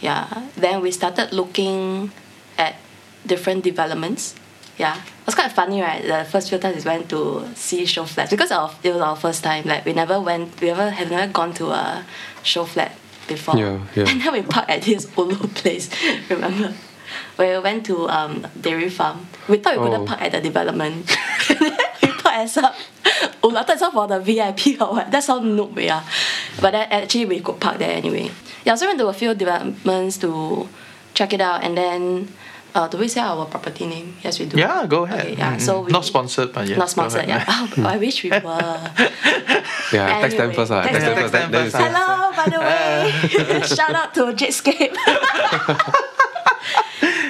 yeah. 0.00 0.48
Then 0.56 0.80
we 0.80 0.90
started 0.90 1.32
looking 1.32 2.12
at 2.56 2.76
different 3.26 3.62
developments. 3.62 4.34
Yeah, 4.78 4.96
it 4.96 5.26
was 5.26 5.34
quite 5.34 5.50
funny, 5.50 5.80
right? 5.80 6.02
The 6.02 6.24
first 6.30 6.48
few 6.48 6.58
times 6.58 6.84
we 6.84 6.90
went 6.90 7.08
to 7.10 7.48
see 7.56 7.84
show 7.84 8.04
flats 8.04 8.30
because 8.30 8.52
of 8.52 8.78
it 8.84 8.92
was 8.92 9.00
our 9.02 9.16
first 9.16 9.42
time. 9.42 9.64
Like 9.64 9.84
we 9.84 9.92
never 9.92 10.20
went, 10.20 10.60
we 10.60 10.70
ever 10.70 10.88
have 10.90 11.10
never 11.10 11.32
gone 11.32 11.52
to 11.54 11.70
a 11.70 12.06
show 12.44 12.64
flat 12.64 12.96
before. 13.26 13.56
Yeah, 13.58 13.80
yeah. 13.96 14.04
And 14.08 14.20
then 14.22 14.32
we 14.32 14.42
parked 14.42 14.70
at 14.70 14.82
this 14.82 15.06
Ulu 15.18 15.36
place. 15.54 15.90
Remember? 16.30 16.72
Where 17.36 17.58
we 17.58 17.64
went 17.64 17.86
to 17.86 18.08
um, 18.08 18.46
dairy 18.60 18.88
farm. 18.90 19.26
We 19.48 19.56
thought 19.58 19.78
we 19.78 19.82
couldn't 19.84 20.02
Oh. 20.02 20.06
park 20.06 20.22
at 20.22 20.32
the 20.32 20.40
development. 20.40 21.10
we 21.50 22.08
parked 22.12 22.26
at 22.26 22.48
some 22.50 22.72
Ulu. 23.42 23.56
I 23.56 23.62
thought 23.64 23.70
it's 23.70 23.82
all 23.82 23.90
for 23.90 24.06
the 24.06 24.20
VIP 24.20 24.80
or 24.80 24.92
what. 24.92 25.10
That's 25.10 25.26
how 25.26 25.40
noob 25.40 25.74
we 25.74 25.88
are. 25.90 26.04
But 26.60 26.70
then 26.72 26.86
actually 26.92 27.24
we 27.26 27.40
could 27.40 27.58
park 27.58 27.78
there 27.78 27.90
anyway. 27.96 28.30
Yeah, 28.64 28.76
so 28.76 28.86
we 28.86 28.90
went 28.90 29.00
to 29.00 29.08
a 29.08 29.12
few 29.12 29.34
developments 29.34 30.18
to 30.18 30.68
check 31.14 31.32
it 31.32 31.40
out 31.40 31.64
and 31.64 31.76
then 31.76 32.28
uh, 32.74 32.88
do 32.88 32.98
we 32.98 33.08
say 33.08 33.20
our 33.20 33.44
property 33.46 33.86
name? 33.86 34.14
Yes, 34.22 34.38
we 34.38 34.46
do. 34.46 34.56
Yeah, 34.58 34.86
go 34.86 35.04
ahead. 35.04 35.20
Okay, 35.26 35.36
yeah, 35.36 35.56
Mm, 35.56 35.60
so 35.60 35.80
we, 35.82 35.90
not 35.92 36.04
sponsored, 36.04 36.52
but 36.52 36.66
yes. 36.68 36.78
Not 36.78 36.90
sponsored, 36.90 37.26
yeah. 37.28 37.44
Oh, 37.48 37.68
I 37.84 37.96
wish 37.98 38.22
we 38.22 38.30
were. 38.30 38.90
Yeah, 39.90 40.20
text 40.20 40.36
them 40.36 40.50
Anyway, 40.52 40.56
first. 40.56 40.70
lah. 40.70 40.82
text 40.84 41.00
Text 41.00 41.32
them 41.32 41.50
them 41.50 41.52
first. 41.52 41.76
First. 41.76 41.80
Hello, 41.80 42.28
by 42.36 42.44
the 42.52 42.60
way. 42.60 43.08
Shout 43.76 43.94
out 43.96 44.12
to 44.12 44.20
Jadescape. 44.36 44.92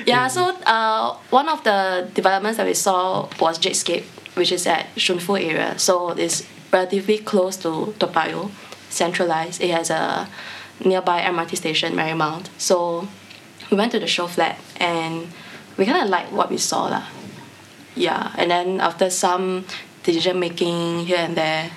yeah, 0.07 0.29
so 0.29 0.55
uh, 0.67 1.17
one 1.31 1.49
of 1.49 1.63
the 1.65 2.09
developments 2.15 2.57
that 2.59 2.67
we 2.67 2.75
saw 2.75 3.29
was 3.41 3.59
Jadescape, 3.59 4.05
which 4.35 4.53
is 4.53 4.67
at 4.67 4.87
Shunfu 4.97 5.41
area. 5.41 5.79
So 5.79 6.11
it's 6.11 6.47
relatively 6.73 7.19
close 7.19 7.57
to 7.59 7.95
Toa 7.99 8.09
Payoh, 8.09 8.51
centralized. 8.91 9.61
It 9.63 9.71
has 9.71 9.91
a 9.91 10.29
nearby 10.85 11.23
MRT 11.23 11.57
station, 11.57 11.95
Marymount. 11.95 12.49
So 12.59 13.09
we 13.71 13.77
went 13.77 13.93
to 13.93 13.99
the 14.01 14.07
show 14.07 14.27
flat 14.27 14.59
and 14.81 15.29
we 15.77 15.85
kind 15.87 16.03
of 16.03 16.09
liked 16.09 16.33
what 16.33 16.51
we 16.51 16.59
saw. 16.59 16.87
lah. 16.89 17.05
Yeah, 17.95 18.33
and 18.39 18.51
then 18.51 18.81
after 18.81 19.11
some 19.11 19.65
decision 20.05 20.39
making 20.39 21.07
here 21.07 21.19
and 21.19 21.37
there, 21.37 21.71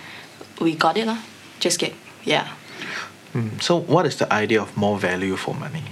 we 0.59 0.75
got 0.75 0.97
it. 0.97 1.05
lah. 1.07 1.19
Just 1.59 1.79
get 1.79 1.93
yeah. 2.23 2.47
So, 3.61 3.77
what 3.79 4.05
is 4.05 4.17
the 4.17 4.27
idea 4.31 4.61
of 4.61 4.75
more 4.75 4.99
value 4.99 5.37
for 5.37 5.55
money? 5.55 5.83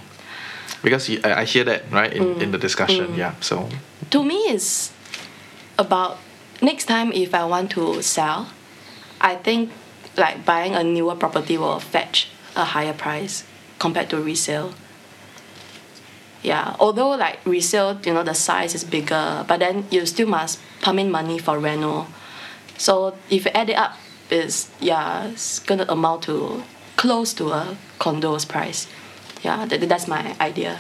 Because 0.84 1.08
you, 1.08 1.20
I 1.24 1.42
I 1.42 1.46
hear 1.46 1.64
that 1.64 1.88
right 1.92 2.12
in, 2.12 2.24
Mm. 2.36 2.42
in 2.44 2.50
the 2.52 2.58
discussion. 2.60 3.16
Yeah. 3.16 3.36
So, 3.40 3.70
to 4.12 4.24
me 4.24 4.52
it's 4.52 4.92
about 5.80 6.20
next 6.62 6.86
time 6.92 7.12
if 7.16 7.32
I 7.34 7.44
want 7.48 7.72
to 7.80 8.02
sell, 8.04 8.52
I 9.24 9.36
think 9.40 9.72
like 10.20 10.44
buying 10.44 10.76
a 10.76 10.84
newer 10.84 11.16
property 11.16 11.56
will 11.58 11.80
fetch 11.80 12.28
a 12.60 12.66
higher 12.76 12.94
price 12.94 13.44
compared 13.80 14.10
to 14.12 14.20
resale. 14.20 14.76
Yeah, 16.42 16.76
although 16.80 17.10
like 17.10 17.40
resale, 17.46 18.00
you 18.06 18.14
know, 18.14 18.24
the 18.24 18.34
size 18.34 18.74
is 18.74 18.84
bigger, 18.84 19.44
but 19.48 19.60
then 19.60 19.86
you 19.92 20.06
still 20.06 20.28
must 20.28 20.60
pump 20.82 21.00
in 21.00 21.12
money 21.12 21.38
for 21.38 21.60
reno. 21.60 22.08
So 22.78 23.18
if 23.30 23.46
you 23.46 23.52
add 23.54 23.70
it 23.70 23.76
up, 23.76 23.98
it's 24.30 24.70
yeah, 24.80 25.28
it's 25.28 25.60
gonna 25.60 25.86
amount 25.90 26.24
to 26.24 26.64
close 26.96 27.34
to 27.34 27.50
a 27.52 27.78
condo's 27.98 28.46
price. 28.46 28.88
Yeah, 29.42 29.66
that, 29.66 29.88
that's 29.88 30.08
my 30.08 30.36
idea. 30.40 30.80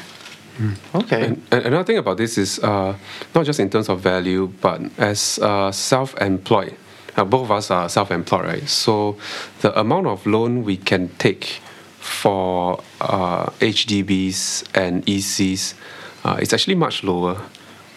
okay. 0.96 1.28
And, 1.28 1.42
and 1.51 1.66
another 1.66 1.84
thing 1.84 1.98
about 1.98 2.18
this 2.18 2.38
is 2.38 2.60
uh, 2.60 2.98
not 3.34 3.46
just 3.46 3.60
in 3.60 3.70
terms 3.70 3.89
of 3.89 4.01
value, 4.01 4.48
but 4.62 4.82
as 4.98 5.39
uh, 5.39 5.72
self-employed, 5.72 6.75
uh, 7.16 7.24
both 7.24 7.44
of 7.44 7.51
us 7.51 7.72
are 7.72 7.88
self-employed, 7.88 8.44
right? 8.44 8.68
So 8.70 9.18
the 9.62 9.78
amount 9.80 10.08
of 10.08 10.25
loan 10.25 10.63
we 10.63 10.78
can 10.78 11.10
take 11.18 11.62
for 12.10 12.82
uh, 13.00 13.46
HDBs 13.60 14.68
and 14.75 15.06
ECs 15.06 15.75
uh, 16.25 16.38
is 16.42 16.51
actually 16.54 16.75
much 16.75 17.04
lower 17.04 17.39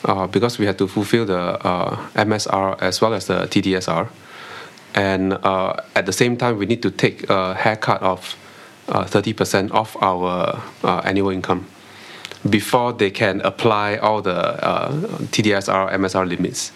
uh, 0.04 0.26
because 0.26 0.58
we 0.58 0.66
had 0.66 0.78
to 0.78 0.86
fulfill 0.86 1.24
the 1.24 1.38
uh, 1.38 1.96
MSR 2.14 2.80
as 2.80 3.00
well 3.00 3.14
as 3.14 3.26
the 3.26 3.46
TDSR. 3.46 4.08
And 4.94 5.32
uh, 5.32 5.74
at 5.94 6.06
the 6.06 6.12
same 6.12 6.36
time, 6.36 6.58
we 6.58 6.66
need 6.66 6.82
to 6.82 6.90
take 6.90 7.28
a 7.30 7.54
haircut 7.54 8.02
of 8.02 8.36
uh, 8.88 9.04
30% 9.04 9.70
of 9.70 9.96
our 10.02 10.60
uh, 10.84 11.00
annual 11.04 11.30
income 11.30 11.66
before 12.48 12.92
they 12.92 13.10
can 13.10 13.40
apply 13.42 13.96
all 13.96 14.20
the 14.20 14.34
uh, 14.34 14.92
TDSR, 15.30 15.92
MSR 15.92 16.28
limits. 16.28 16.72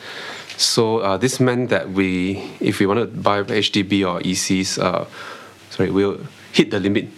So 0.56 0.98
uh, 0.98 1.16
this 1.18 1.40
meant 1.40 1.68
that 1.70 1.90
we, 1.90 2.50
if 2.60 2.80
we 2.80 2.86
want 2.86 3.00
to 3.00 3.06
buy 3.06 3.42
HDB 3.42 4.08
or 4.08 4.20
ECs, 4.20 4.78
uh, 4.82 5.04
sorry, 5.70 5.90
we'll 5.90 6.20
hit 6.52 6.70
the 6.70 6.80
limit 6.80 7.08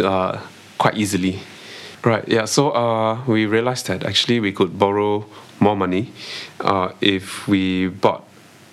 uh, 0.00 0.40
quite 0.78 0.96
easily. 0.96 1.40
Right. 2.04 2.26
Yeah. 2.28 2.46
So 2.46 2.70
uh, 2.70 3.22
we 3.26 3.46
realized 3.46 3.86
that 3.86 4.04
actually 4.04 4.40
we 4.40 4.52
could 4.52 4.78
borrow 4.78 5.24
more 5.60 5.76
money 5.76 6.12
uh, 6.60 6.92
if 7.00 7.46
we 7.46 7.88
bought 7.88 8.24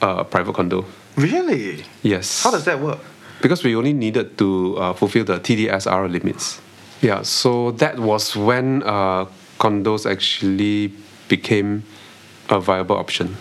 a 0.02 0.24
private 0.24 0.56
condo. 0.56 0.86
Really? 1.16 1.84
Yes. 2.02 2.44
How 2.44 2.52
does 2.52 2.66
that 2.66 2.80
work? 2.80 3.00
because 3.42 3.64
we 3.64 3.76
only 3.76 3.94
needed 3.94 4.38
to 4.38 4.78
uh, 4.78 4.94
fulfill 4.94 5.26
the 5.26 5.40
TDSR 5.40 6.12
limits. 6.12 6.62
Yeah, 7.02 7.22
so 7.22 7.72
that 7.72 8.00
was 8.00 8.36
when 8.36 8.84
uh, 8.84 9.26
condos 9.60 10.10
actually 10.10 10.94
became 11.28 11.84
a 12.50 12.60
viable 12.60 12.98
option. 12.98 13.38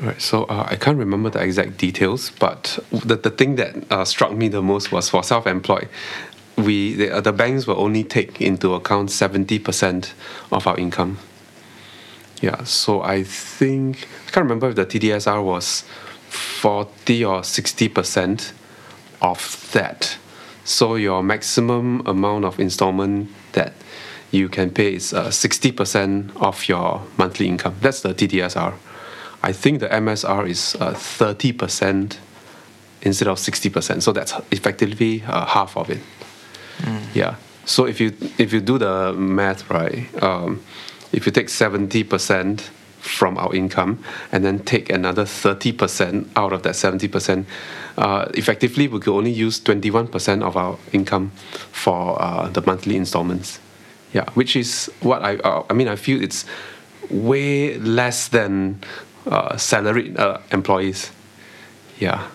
Right, 0.00 0.20
so 0.22 0.44
uh, 0.44 0.66
I 0.70 0.76
can't 0.76 0.96
remember 0.96 1.28
the 1.28 1.42
exact 1.42 1.76
details, 1.76 2.30
but 2.38 2.78
the, 2.90 3.16
the 3.16 3.30
thing 3.30 3.56
that 3.56 3.74
uh, 3.90 4.04
struck 4.04 4.32
me 4.32 4.48
the 4.48 4.62
most 4.62 4.92
was 4.92 5.08
for 5.08 5.24
self-employed, 5.24 5.88
we 6.58 6.94
the, 6.94 7.16
uh, 7.16 7.20
the 7.20 7.32
banks 7.32 7.66
will 7.66 7.78
only 7.78 8.04
take 8.04 8.40
into 8.40 8.74
account 8.74 9.10
seventy 9.10 9.58
percent 9.58 10.14
of 10.52 10.66
our 10.66 10.76
income. 10.76 11.18
Yeah, 12.40 12.64
so 12.64 13.02
I 13.02 13.22
think 13.22 14.06
I 14.26 14.30
can't 14.30 14.44
remember 14.44 14.68
if 14.68 14.76
the 14.76 14.86
TDSR 14.86 15.42
was 15.42 15.84
forty 16.28 17.24
or 17.24 17.42
sixty 17.44 17.88
percent 17.88 18.52
of 19.20 19.70
that. 19.72 20.18
So 20.64 20.96
your 20.96 21.22
maximum 21.22 22.06
amount 22.06 22.44
of 22.44 22.60
installment 22.60 23.30
that 23.52 23.72
you 24.30 24.48
can 24.48 24.70
pay 24.70 24.94
is 24.94 25.14
uh, 25.14 25.28
60% 25.28 26.36
of 26.36 26.68
your 26.68 27.02
monthly 27.16 27.48
income. 27.48 27.76
That's 27.80 28.02
the 28.02 28.14
TDSR. 28.14 28.74
I 29.42 29.52
think 29.52 29.80
the 29.80 29.88
MSR 29.88 30.48
is 30.48 30.76
uh, 30.78 30.92
30% 30.92 32.18
instead 33.02 33.28
of 33.28 33.38
60%. 33.38 34.02
So 34.02 34.12
that's 34.12 34.34
effectively 34.50 35.22
uh, 35.26 35.46
half 35.46 35.76
of 35.76 35.88
it. 35.90 36.00
Yeah. 37.14 37.36
So 37.64 37.84
if 37.86 38.00
you 38.00 38.12
if 38.38 38.52
you 38.52 38.60
do 38.60 38.78
the 38.78 39.12
math 39.12 39.68
right, 39.70 40.06
um, 40.22 40.62
if 41.12 41.26
you 41.26 41.32
take 41.32 41.48
70% 41.48 42.60
from 42.98 43.38
our 43.38 43.54
income 43.54 44.02
and 44.32 44.44
then 44.44 44.58
take 44.60 44.90
another 44.90 45.24
30% 45.24 46.28
out 46.36 46.52
of 46.52 46.62
that 46.62 46.74
70%, 46.74 47.44
uh, 47.96 48.26
effectively 48.34 48.88
we 48.88 49.00
could 49.00 49.14
only 49.14 49.30
use 49.30 49.60
21% 49.60 50.42
of 50.42 50.56
our 50.56 50.78
income 50.92 51.30
for 51.72 52.20
uh, 52.20 52.48
the 52.48 52.62
monthly 52.66 52.96
installments. 52.96 53.60
Yeah, 54.12 54.24
which 54.34 54.56
is 54.56 54.90
what 55.00 55.22
I 55.22 55.36
uh, 55.36 55.64
I 55.68 55.74
mean 55.74 55.88
I 55.88 55.96
feel 55.96 56.22
it's 56.22 56.46
way 57.10 57.76
less 57.76 58.28
than 58.28 58.80
uh, 59.26 59.58
salaried 59.58 60.16
uh, 60.16 60.38
employees. 60.50 61.10
Yeah. 61.98 62.28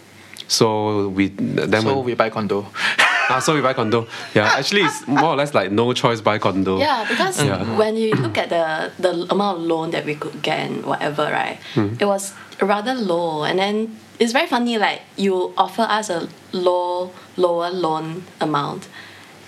So 0.48 1.08
we 1.10 1.30
then 1.30 1.82
So 1.82 2.02
we 2.02 2.14
buy 2.14 2.30
condo. 2.30 2.68
Ah, 3.30 3.40
so 3.40 3.56
we 3.56 3.62
buy 3.62 3.74
condo. 3.74 4.08
Yeah, 4.36 4.46
actually, 4.58 4.82
it's 4.82 5.08
more 5.08 5.32
or 5.32 5.36
less 5.36 5.54
like 5.54 5.72
no 5.72 5.94
choice 5.94 6.20
buy 6.22 6.38
condo. 6.40 6.78
Yeah, 6.78 7.06
because 7.08 7.42
when 7.78 7.96
you 7.96 8.14
look 8.16 8.38
at 8.38 8.50
the 8.50 8.92
the 9.00 9.26
amount 9.32 9.60
of 9.60 9.64
loan 9.64 9.92
that 9.92 10.06
we 10.06 10.16
could 10.16 10.42
get 10.42 10.60
and 10.60 10.86
whatever, 10.86 11.24
right, 11.24 11.58
it 12.00 12.06
was 12.06 12.34
rather 12.62 12.94
low. 12.94 13.44
And 13.44 13.60
then 13.60 13.98
it's 14.20 14.34
very 14.34 14.48
funny, 14.48 14.78
like 14.78 15.02
you 15.16 15.54
offer 15.58 15.84
us 15.84 16.10
a 16.10 16.28
low 16.52 17.12
lower 17.38 17.70
loan 17.70 18.24
amount, 18.42 18.88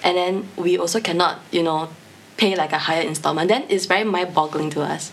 and 0.03 0.15
then 0.17 0.47
we 0.55 0.77
also 0.77 0.99
cannot, 1.01 1.39
you 1.51 1.63
know, 1.63 1.89
pay 2.37 2.55
like 2.55 2.71
a 2.71 2.79
higher 2.79 3.01
installment. 3.03 3.49
Then 3.49 3.65
it's 3.69 3.85
very 3.85 4.03
mind-boggling 4.03 4.69
to 4.71 4.81
us. 4.81 5.11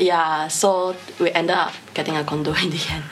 Yeah, 0.00 0.48
so 0.48 0.96
we 1.18 1.30
ended 1.32 1.56
up 1.56 1.74
getting 1.94 2.16
a 2.16 2.24
condo 2.24 2.52
in 2.62 2.70
the 2.70 2.82
end. 2.90 3.04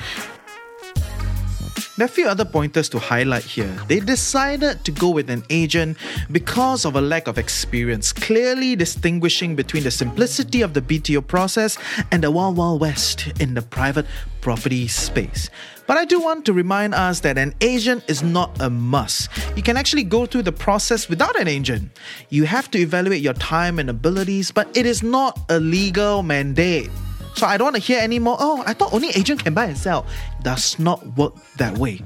There 1.98 2.04
are 2.04 2.06
a 2.06 2.12
few 2.12 2.28
other 2.28 2.44
pointers 2.44 2.88
to 2.90 3.00
highlight 3.00 3.42
here. 3.42 3.76
They 3.88 3.98
decided 3.98 4.84
to 4.84 4.92
go 4.92 5.10
with 5.10 5.28
an 5.30 5.42
agent 5.50 5.98
because 6.30 6.84
of 6.84 6.94
a 6.94 7.00
lack 7.00 7.26
of 7.26 7.38
experience, 7.38 8.12
clearly 8.12 8.76
distinguishing 8.76 9.56
between 9.56 9.82
the 9.82 9.90
simplicity 9.90 10.62
of 10.62 10.74
the 10.74 10.80
BTO 10.80 11.26
process 11.26 11.76
and 12.12 12.22
the 12.22 12.30
wild 12.30 12.56
wild 12.56 12.80
west 12.80 13.26
in 13.40 13.54
the 13.54 13.62
private 13.62 14.06
property 14.42 14.86
space. 14.86 15.50
But 15.88 15.96
I 15.96 16.04
do 16.04 16.20
want 16.20 16.44
to 16.46 16.52
remind 16.52 16.94
us 16.94 17.18
that 17.26 17.36
an 17.36 17.52
agent 17.60 18.04
is 18.06 18.22
not 18.22 18.62
a 18.62 18.70
must. 18.70 19.28
You 19.56 19.64
can 19.64 19.76
actually 19.76 20.04
go 20.04 20.24
through 20.24 20.42
the 20.42 20.52
process 20.52 21.08
without 21.08 21.34
an 21.40 21.48
agent. 21.48 21.90
You 22.30 22.44
have 22.44 22.70
to 22.70 22.78
evaluate 22.78 23.22
your 23.22 23.34
time 23.34 23.80
and 23.80 23.90
abilities, 23.90 24.52
but 24.52 24.68
it 24.76 24.86
is 24.86 25.02
not 25.02 25.36
a 25.48 25.58
legal 25.58 26.22
mandate. 26.22 26.90
So 27.38 27.46
I 27.46 27.56
don't 27.56 27.66
want 27.66 27.76
to 27.76 27.82
hear 27.82 28.00
anymore. 28.00 28.36
Oh, 28.40 28.64
I 28.66 28.74
thought 28.74 28.92
only 28.92 29.10
agent 29.10 29.44
can 29.44 29.54
buy 29.54 29.66
and 29.66 29.78
sell. 29.78 30.06
Does 30.42 30.76
not 30.80 31.06
work 31.16 31.34
that 31.58 31.78
way. 31.78 32.02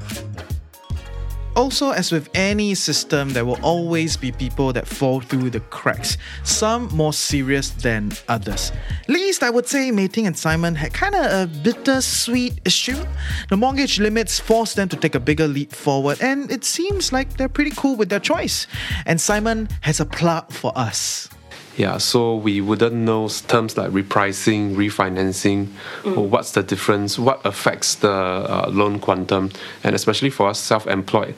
Also, 1.57 1.91
as 1.91 2.13
with 2.13 2.29
any 2.35 2.75
system, 2.75 3.31
there 3.31 3.47
will 3.47 3.59
always 3.63 4.15
be 4.15 4.31
people 4.31 4.75
that 4.75 4.87
fall 4.87 5.23
through 5.23 5.49
the 5.49 5.61
cracks, 5.61 6.19
some 6.45 6.89
more 6.89 7.15
serious 7.15 7.71
than 7.71 8.13
others. 8.29 8.73
Least, 9.09 9.43
I 9.43 9.49
would 9.49 9.67
say 9.67 9.91
Mei 9.91 10.09
Ting 10.09 10.27
and 10.27 10.37
Simon 10.37 10.75
had 10.75 10.93
kind 10.93 11.15
of 11.15 11.25
a 11.25 11.47
bittersweet 11.63 12.61
issue. 12.67 13.03
The 13.49 13.57
mortgage 13.57 14.01
limits 14.01 14.39
forced 14.39 14.77
them 14.77 14.91
to 14.91 14.97
take 14.97 15.15
a 15.15 15.21
bigger 15.21 15.49
leap 15.49 15.73
forward, 15.73 16.21
and 16.21 16.51
it 16.51 16.65
seems 16.65 17.11
like 17.11 17.39
they're 17.39 17.49
pretty 17.49 17.73
cool 17.75 17.97
with 17.97 18.11
their 18.11 18.21
choice. 18.21 18.67
And 19.07 19.19
Simon 19.19 19.71
has 19.81 19.99
a 19.99 20.05
plug 20.05 20.53
for 20.53 20.77
us. 20.77 21.31
Yeah, 21.77 21.99
so 21.99 22.37
we 22.37 22.61
wouldn't 22.61 22.95
know 22.95 23.29
terms 23.29 23.79
like 23.79 23.91
repricing, 23.91 24.75
refinancing, 24.77 25.69
or 26.05 26.27
what's 26.27 26.53
the 26.53 26.63
difference, 26.63 27.19
what 27.19 27.45
affects 27.47 27.95
the 27.95 28.11
uh, 28.11 28.69
loan 28.71 28.99
quantum, 29.01 29.51
and 29.83 29.95
especially 29.95 30.29
for 30.31 30.49
us 30.49 30.59
self-employed, 30.59 31.35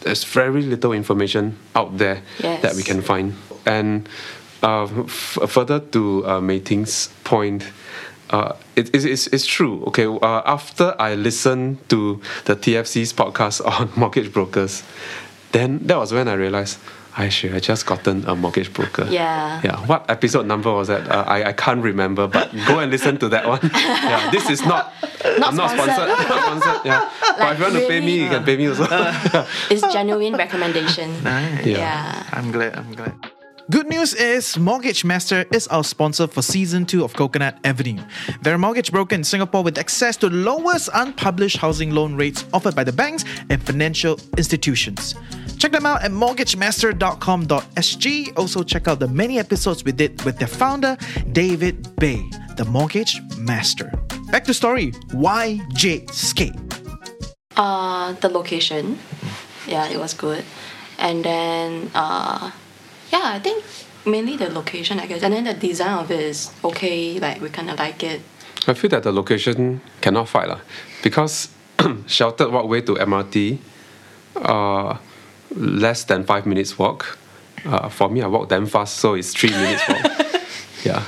there's 0.00 0.24
very 0.24 0.62
little 0.62 0.92
information 0.92 1.56
out 1.74 1.96
there 1.96 2.22
that 2.40 2.74
we 2.74 2.82
can 2.82 3.00
find. 3.00 3.34
And 3.64 4.08
uh, 4.62 4.84
f- 4.84 5.38
further 5.48 5.80
to 5.80 6.26
uh, 6.26 6.40
Mei 6.40 6.60
Ting's 6.60 7.08
point, 7.24 7.64
uh, 8.30 8.54
it, 8.76 8.94
it, 8.94 9.04
it's, 9.04 9.26
it's 9.28 9.46
true. 9.46 9.84
Okay, 9.86 10.06
uh, 10.06 10.42
after 10.44 10.94
I 10.98 11.14
listened 11.14 11.88
to 11.90 12.20
the 12.44 12.56
TFC's 12.56 13.12
podcast 13.12 13.64
on 13.80 13.90
mortgage 13.96 14.32
brokers, 14.32 14.82
then 15.52 15.78
that 15.86 15.96
was 15.96 16.12
when 16.12 16.28
I 16.28 16.34
realized 16.34 16.78
I 17.16 17.28
should 17.28 17.52
have 17.52 17.62
just 17.62 17.84
gotten 17.86 18.24
a 18.26 18.34
mortgage 18.34 18.72
broker. 18.72 19.06
Yeah. 19.10 19.60
Yeah. 19.62 19.76
What 19.86 20.08
episode 20.08 20.46
number 20.46 20.72
was 20.72 20.88
that? 20.88 21.08
Uh, 21.08 21.24
I, 21.26 21.44
I 21.50 21.52
can't 21.52 21.82
remember, 21.82 22.26
but 22.26 22.50
go 22.66 22.78
and 22.78 22.90
listen 22.90 23.18
to 23.18 23.28
that 23.28 23.46
one. 23.46 23.60
yeah. 23.74 24.30
This 24.30 24.48
is 24.48 24.64
not. 24.64 24.92
Not 25.38 25.48
I'm 25.50 25.56
not 25.56 25.70
sponsored. 25.70 25.94
sponsored. 25.94 26.28
not 26.28 26.42
sponsored. 26.42 26.86
Yeah. 26.86 27.10
but 27.38 27.52
if 27.52 27.58
you 27.58 27.64
want 27.64 27.74
to 27.76 27.80
pay 27.88 28.00
me, 28.00 28.06
really- 28.06 28.24
you 28.24 28.28
can 28.30 28.44
pay 28.44 28.56
me 28.56 28.66
also. 28.68 28.86
It's 29.70 29.82
genuine 29.92 30.34
recommendation. 30.36 31.22
Nice. 31.22 31.66
Yeah. 31.66 31.78
Yeah. 31.78 32.24
I'm 32.32 32.50
glad. 32.50 32.76
I'm 32.76 32.92
glad. 32.94 33.14
Good 33.72 33.88
news 33.88 34.12
is 34.12 34.58
Mortgage 34.58 35.02
Master 35.02 35.46
is 35.50 35.66
our 35.68 35.82
sponsor 35.82 36.26
for 36.26 36.42
season 36.42 36.84
2 36.84 37.04
of 37.04 37.14
Coconut 37.14 37.58
Avenue. 37.64 38.02
They're 38.42 38.56
a 38.56 38.58
mortgage 38.58 38.92
broker 38.92 39.14
in 39.14 39.24
Singapore 39.24 39.62
with 39.62 39.78
access 39.78 40.14
to 40.18 40.28
the 40.28 40.36
lowest 40.36 40.90
unpublished 40.92 41.56
housing 41.56 41.90
loan 41.90 42.14
rates 42.14 42.44
offered 42.52 42.76
by 42.76 42.84
the 42.84 42.92
banks 42.92 43.24
and 43.48 43.62
financial 43.62 44.20
institutions. 44.36 45.14
Check 45.56 45.72
them 45.72 45.86
out 45.86 46.02
at 46.02 46.10
mortgagemaster.com.sg. 46.10 48.38
Also, 48.38 48.62
check 48.62 48.88
out 48.88 49.00
the 49.00 49.08
many 49.08 49.38
episodes 49.38 49.84
we 49.84 49.92
did 49.92 50.22
with 50.22 50.36
their 50.36 50.48
founder, 50.48 50.98
David 51.32 51.82
Baey, 51.96 52.30
the 52.58 52.66
Mortgage 52.66 53.22
Master. 53.38 53.90
Back 54.30 54.44
to 54.44 54.52
story. 54.52 54.92
Why 55.12 55.62
Jadescape? 55.70 56.58
Uh, 57.56 58.12
the 58.12 58.28
location, 58.28 58.98
yeah, 59.66 59.88
it 59.88 59.96
was 59.96 60.12
good, 60.12 60.44
and 60.98 61.24
then 61.24 61.90
uh, 61.94 62.50
yeah, 63.12 63.34
I 63.34 63.38
think 63.38 63.62
mainly 64.06 64.36
the 64.36 64.48
location, 64.48 64.98
I 64.98 65.06
guess, 65.06 65.22
and 65.22 65.34
then 65.34 65.44
the 65.44 65.54
design 65.54 65.98
of 65.98 66.10
it 66.10 66.20
is 66.20 66.50
okay. 66.64 67.20
Like 67.20 67.40
we 67.40 67.48
kind 67.50 67.70
of 67.70 67.78
like 67.78 68.02
it. 68.02 68.22
I 68.66 68.74
feel 68.74 68.90
that 68.90 69.02
the 69.02 69.12
location 69.12 69.80
cannot 70.00 70.28
fight 70.28 70.48
lah, 70.48 70.60
because 71.02 71.48
sheltered 72.06 72.50
walkway 72.50 72.80
to 72.82 72.94
MRT, 72.94 73.58
uh, 74.36 74.96
less 75.54 76.04
than 76.04 76.24
five 76.24 76.46
minutes 76.46 76.78
walk. 76.78 77.18
Uh, 77.64 77.88
for 77.88 78.08
me, 78.08 78.22
I 78.22 78.26
walk 78.26 78.48
damn 78.48 78.66
fast, 78.66 78.96
so 78.96 79.14
it's 79.14 79.34
three 79.34 79.50
minutes 79.50 79.86
walk. 79.88 80.02
yeah, 80.84 81.04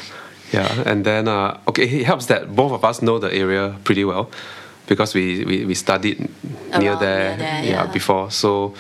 yeah, 0.53 0.83
and 0.87 1.05
then 1.05 1.27
uh, 1.27 1.59
okay, 1.69 1.85
it 1.85 2.05
helps 2.05 2.27
that 2.27 2.55
both 2.55 2.73
of 2.73 2.85
us 2.85 3.03
know 3.03 3.19
the 3.19 3.33
area 3.33 3.77
pretty 3.85 4.05
well, 4.05 4.31
because 4.87 5.15
we 5.15 5.45
we, 5.45 5.65
we 5.65 5.75
studied 5.75 6.21
near 6.21 6.29
there, 6.71 6.81
near 6.81 6.97
there, 6.97 7.39
yeah, 7.39 7.63
yeah. 7.63 7.87
before. 7.87 8.31
So 8.31 8.75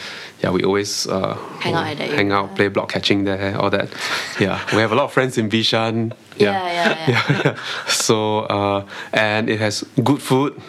yeah, 0.45 0.51
we 0.51 0.63
always 0.63 1.07
uh, 1.07 1.35
Hang 1.61 1.75
out 1.75 1.97
hang 1.97 2.31
out, 2.31 2.55
play 2.55 2.69
block 2.69 2.91
catching 2.93 3.25
there, 3.25 3.57
all 3.57 3.71
that. 3.71 3.89
Yeah, 4.39 4.61
we 4.75 4.83
have 4.83 4.93
a 4.93 4.95
lot 4.95 5.05
of 5.05 5.13
friends 5.13 5.39
in 5.39 5.49
Bishan. 5.49 6.13
Yeah, 6.37 6.53
yeah, 6.53 7.09
yeah. 7.09 7.43
yeah. 7.45 7.57
so 7.89 8.41
uh, 8.41 8.85
and 9.15 9.49
it 9.49 9.59
has 9.59 9.85
good 10.05 10.21
food. 10.21 10.61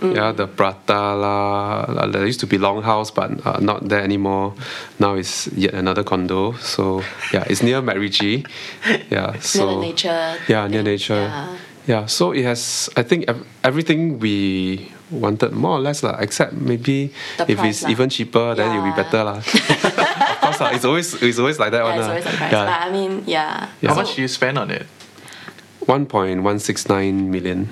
Mm. 0.00 0.16
Yeah, 0.16 0.32
the 0.32 0.48
prata 0.48 1.14
lah, 1.14 2.06
There 2.10 2.26
used 2.26 2.40
to 2.40 2.48
be 2.48 2.58
Longhouse, 2.58 3.14
but 3.14 3.30
uh, 3.46 3.60
not 3.60 3.86
there 3.88 4.02
anymore. 4.02 4.54
Now 4.98 5.14
it's 5.14 5.46
yet 5.54 5.74
another 5.74 6.02
condo. 6.02 6.58
So 6.58 7.04
yeah, 7.32 7.46
it's 7.46 7.62
near 7.62 7.80
MacRitchie. 7.80 8.42
Yeah, 9.10 9.38
so 9.38 9.78
near 9.78 9.94
nature. 9.94 10.34
yeah, 10.48 10.66
near 10.66 10.82
nature. 10.82 11.30
Yeah. 11.30 11.54
Yeah, 11.86 12.06
so 12.06 12.30
it 12.30 12.44
has. 12.46 12.88
I 12.96 13.02
think 13.02 13.26
everything 13.64 14.18
we 14.22 14.92
wanted 15.10 15.50
more 15.50 15.78
or 15.78 15.82
less 15.82 16.02
lah. 16.06 16.14
Except 16.22 16.54
maybe 16.54 17.10
The 17.38 17.50
if 17.50 17.58
price 17.58 17.82
it's 17.82 17.82
lah. 17.82 17.90
even 17.90 18.06
cheaper, 18.08 18.54
then 18.54 18.70
it'll 18.70 18.86
be 18.86 18.94
better 18.94 19.24
lah. 19.26 19.38
of 19.42 20.38
course 20.38 20.60
lah. 20.62 20.70
It's 20.70 20.86
always 20.86 21.10
it's 21.18 21.38
always 21.42 21.58
like 21.58 21.74
that 21.74 21.82
Yeah, 21.82 21.90
one 21.90 21.98
it's 21.98 22.06
lah. 22.06 22.14
always 22.14 22.26
a 22.26 22.34
price. 22.38 22.52
Yeah. 22.54 22.64
But 22.70 22.78
I 22.86 22.88
mean, 22.94 23.12
yeah. 23.26 23.66
Yeah. 23.82 23.90
How 23.90 23.98
So- 23.98 24.02
much 24.06 24.14
do 24.14 24.22
you 24.22 24.30
spend 24.30 24.58
on 24.62 24.70
it? 24.70 24.86
1.169 25.90 27.26
million. 27.26 27.68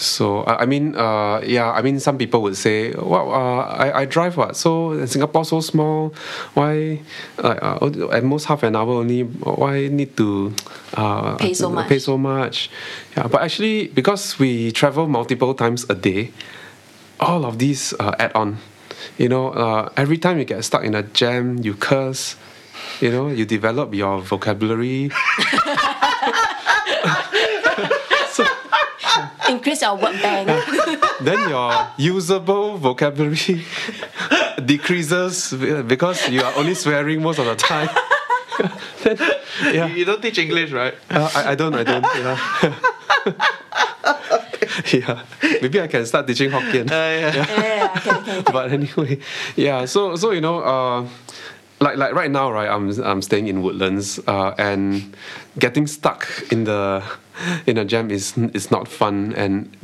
So 0.00 0.44
I 0.48 0.64
I 0.64 0.66
mean, 0.66 0.96
uh, 0.96 1.40
yeah, 1.44 1.70
I 1.70 1.82
mean, 1.82 2.00
some 2.00 2.16
people 2.16 2.40
would 2.42 2.56
say, 2.56 2.92
"Well, 2.96 3.28
uh, 3.28 3.68
I, 3.68 4.00
I 4.00 4.04
drive 4.08 4.36
what? 4.40 4.56
So 4.56 4.96
Singapore 5.04 5.44
so 5.44 5.60
small, 5.60 6.14
why 6.56 7.00
uh, 7.36 7.76
uh, 7.84 8.08
at 8.08 8.24
most 8.24 8.46
half 8.48 8.62
an 8.64 8.76
hour 8.76 9.04
only? 9.04 9.22
Why 9.22 9.88
need 9.88 10.16
to 10.16 10.56
uh, 10.96 11.36
Pay 11.36 11.52
so 11.52 11.68
much. 11.68 11.88
Pay 11.88 11.98
so 12.00 12.16
much? 12.16 12.70
Yeah, 13.16 13.28
but 13.28 13.42
actually, 13.42 13.88
because 13.88 14.38
we 14.38 14.72
travel 14.72 15.06
multiple 15.06 15.52
times 15.52 15.84
a 15.90 15.94
day, 15.94 16.32
all 17.20 17.44
of 17.44 17.58
these 17.58 17.92
uh, 18.00 18.16
add 18.18 18.32
on. 18.32 18.56
You 19.18 19.28
know, 19.28 19.52
uh, 19.52 19.92
every 19.96 20.16
time 20.16 20.38
you 20.38 20.44
get 20.48 20.64
stuck 20.64 20.82
in 20.82 20.94
a 20.94 21.02
jam, 21.02 21.60
you 21.60 21.74
curse. 21.74 22.36
You 23.00 23.12
know, 23.12 23.28
you 23.28 23.44
develop 23.44 23.92
your 23.92 24.20
vocabulary. 24.20 25.12
Increase 29.50 29.82
your 29.82 29.96
word 29.96 30.14
bank. 30.22 30.46
then 31.20 31.48
your 31.50 31.88
usable 31.98 32.78
vocabulary 32.78 33.64
decreases 34.64 35.52
because 35.86 36.28
you 36.30 36.40
are 36.42 36.54
only 36.56 36.74
swearing 36.74 37.20
most 37.20 37.38
of 37.38 37.46
the 37.46 37.56
time. 37.56 37.88
then, 39.02 39.18
yeah, 39.74 39.86
You 39.86 40.04
don't 40.04 40.22
teach 40.22 40.38
English, 40.38 40.70
right? 40.70 40.94
uh, 41.10 41.30
I, 41.34 41.50
I 41.52 41.54
don't, 41.56 41.74
I 41.74 41.82
don't. 41.82 42.04
Yeah. 42.04 42.38
yeah, 44.92 45.22
maybe 45.62 45.80
I 45.80 45.86
can 45.88 46.06
start 46.06 46.26
teaching 46.26 46.50
Hokkien. 46.50 46.88
yeah, 46.90 47.32
yeah, 47.32 47.90
okay, 47.96 48.10
okay, 48.10 48.38
okay. 48.38 48.52
but 48.52 48.70
anyway, 48.72 49.18
yeah. 49.56 49.84
So 49.84 50.16
so 50.16 50.30
you 50.30 50.40
know, 50.40 50.60
uh, 50.60 51.06
like 51.80 51.96
like 51.96 52.12
right 52.14 52.30
now, 52.30 52.52
right? 52.52 52.68
I'm 52.68 52.90
I'm 53.02 53.22
staying 53.22 53.48
in 53.48 53.62
Woodlands, 53.62 54.20
uh, 54.26 54.54
and 54.58 55.14
getting 55.58 55.86
stuck 55.86 56.28
in 56.52 56.64
the 56.64 57.02
in 57.66 57.78
a 57.78 57.84
jam 57.84 58.10
is 58.10 58.36
is 58.52 58.70
not 58.70 58.86
fun. 58.86 59.32
And 59.34 59.74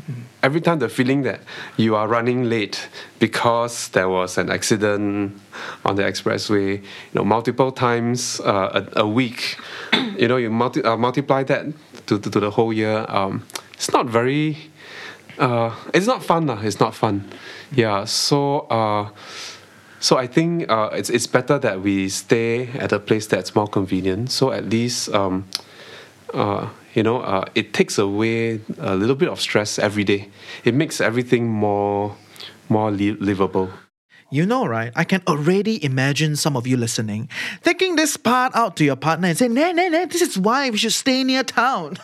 every 0.42 0.61
time 0.61 0.78
the 0.78 0.88
feeling 0.88 1.22
that 1.22 1.40
you 1.76 1.96
are 1.96 2.06
running 2.06 2.44
late 2.44 2.88
because 3.18 3.88
there 3.88 4.09
was 4.09 4.37
an 4.37 4.50
accident 4.50 5.40
on 5.85 5.96
the 5.96 6.02
expressway, 6.02 6.76
you 6.78 7.14
know, 7.14 7.24
multiple 7.24 7.72
times 7.72 8.40
uh, 8.40 8.85
a, 8.94 9.00
a 9.00 9.09
week, 9.09 9.56
you 10.18 10.28
know, 10.28 10.37
you 10.37 10.50
multi- 10.50 10.85
uh, 10.85 10.96
multiply 10.96 11.42
that 11.44 11.64
to, 12.06 12.18
to 12.18 12.30
to 12.30 12.40
the 12.40 12.50
whole 12.50 12.72
year. 12.72 13.06
Um, 13.09 13.46
it's 13.72 13.90
not 13.90 14.06
very 14.06 14.70
uh, 15.38 15.74
it's 15.94 16.06
not 16.06 16.22
fun 16.22 16.46
lah. 16.46 16.61
It's 16.61 16.80
not 16.80 16.94
fun. 16.94 17.24
Yeah. 17.72 18.04
So 18.04 18.61
uh, 18.68 19.09
so 20.00 20.16
I 20.16 20.26
think 20.26 20.70
uh, 20.70 20.90
it's 20.92 21.11
it's 21.11 21.26
better 21.26 21.59
that 21.59 21.82
we 21.82 22.09
stay 22.09 22.68
at 22.78 22.92
a 22.92 22.98
place 22.98 23.26
that's 23.26 23.54
more 23.54 23.66
convenient. 23.68 24.30
So 24.30 24.52
at 24.52 24.68
least 24.68 25.09
um, 25.14 25.44
uh, 26.35 26.68
you 26.94 27.02
know 27.02 27.20
uh, 27.20 27.44
it 27.54 27.72
takes 27.72 27.98
away 27.98 28.61
a 28.78 28.94
little 28.94 29.16
bit 29.16 29.28
of 29.28 29.40
stress 29.40 29.78
every 29.78 30.04
day. 30.04 30.28
It 30.64 30.74
makes 30.74 31.00
everything 31.00 31.48
more 31.48 32.16
more 32.68 32.90
li- 32.90 33.16
livable. 33.20 33.70
You 34.29 34.45
know, 34.45 34.67
right? 34.67 34.91
I 34.97 35.05
can 35.05 35.23
already 35.29 35.83
imagine 35.85 36.35
some 36.35 36.57
of 36.57 36.67
you 36.67 36.77
listening 36.77 37.29
taking 37.62 37.95
this 37.95 38.17
part 38.17 38.57
out 38.57 38.75
to 38.77 38.85
your 38.85 38.97
partner 38.97 39.29
and 39.29 39.39
saying, 39.39 39.55
nah, 39.55 39.71
nah, 39.71 39.87
nah, 39.87 40.05
this 40.07 40.21
is 40.21 40.37
why 40.37 40.69
we 40.69 40.79
should 40.79 40.93
stay 40.93 41.23
near 41.23 41.45
town. 41.45 41.97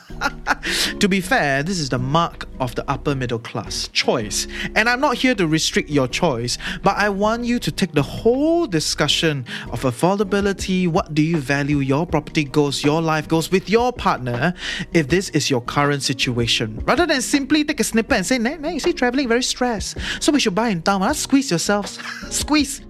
to 1.00 1.08
be 1.08 1.20
fair, 1.20 1.64
this 1.64 1.80
is 1.80 1.88
the 1.88 1.98
mark 1.98 2.48
of 2.60 2.76
the 2.76 2.88
upper 2.88 3.16
middle 3.16 3.40
class 3.40 3.88
choice. 3.88 4.46
And 4.76 4.88
I'm 4.88 5.00
not 5.00 5.16
here 5.16 5.34
to 5.34 5.48
restrict 5.48 5.90
your 5.90 6.06
choice, 6.06 6.58
but 6.84 6.96
I 6.96 7.08
want 7.08 7.44
you 7.44 7.58
to 7.58 7.72
take 7.72 7.90
the 7.90 8.02
whole 8.02 8.68
discussion 8.68 9.44
of 9.72 9.82
affordability, 9.82 10.86
what 10.86 11.14
do 11.14 11.22
you 11.22 11.38
value, 11.38 11.78
your 11.78 12.06
property 12.06 12.44
goals, 12.44 12.84
your 12.84 13.02
life 13.02 13.26
goals 13.26 13.50
with 13.50 13.68
your 13.68 13.92
partner, 13.92 14.54
if 14.92 15.08
this 15.08 15.28
is 15.30 15.50
your 15.50 15.60
current 15.62 16.04
situation, 16.04 16.80
rather 16.84 17.04
than 17.04 17.20
simply 17.20 17.64
take 17.64 17.80
a 17.80 17.84
snippet 17.84 18.18
and 18.18 18.26
say, 18.26 18.38
nah, 18.38 18.54
nah, 18.54 18.68
you 18.68 18.78
see, 18.78 18.92
traveling 18.92 19.26
very 19.26 19.42
stressed, 19.42 19.98
so 20.20 20.30
we 20.30 20.38
should 20.38 20.54
buy 20.54 20.68
in 20.68 20.82
town. 20.82 21.00
Huh? 21.00 21.14
Squeeze 21.14 21.50
yourselves. 21.50 21.98
squeeze. 22.30 22.82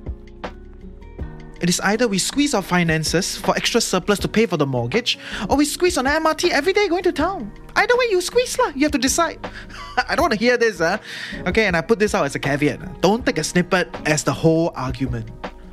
It 1.62 1.68
is 1.68 1.78
either 1.80 2.08
we 2.08 2.18
squeeze 2.18 2.54
our 2.54 2.62
finances 2.62 3.37
for 3.37 3.54
extra 3.54 3.80
surplus 3.80 4.18
to 4.20 4.28
pay 4.28 4.46
for 4.46 4.56
the 4.56 4.66
mortgage, 4.66 5.16
or 5.48 5.56
we 5.56 5.64
squeeze 5.64 5.96
on 5.96 6.06
MRT 6.06 6.50
every 6.50 6.72
day 6.72 6.88
going 6.88 7.04
to 7.04 7.12
town. 7.12 7.52
Either 7.76 7.96
way, 7.96 8.06
you 8.11 8.20
squeeze 8.20 8.58
lah. 8.58 8.72
You 8.74 8.82
have 8.82 8.92
to 8.92 8.98
decide. 8.98 9.38
I 10.08 10.16
don't 10.16 10.24
want 10.24 10.32
to 10.32 10.38
hear 10.38 10.56
this, 10.56 10.78
huh? 10.78 10.98
Okay, 11.46 11.66
and 11.66 11.76
I 11.76 11.80
put 11.80 12.00
this 12.00 12.16
out 12.16 12.26
as 12.26 12.35
a 12.35 12.40
caveat. 12.40 13.00
Don't 13.00 13.24
take 13.24 13.38
a 13.38 13.44
snippet 13.44 13.88
as 14.06 14.24
the 14.24 14.32
whole 14.32 14.72
argument. 14.74 15.30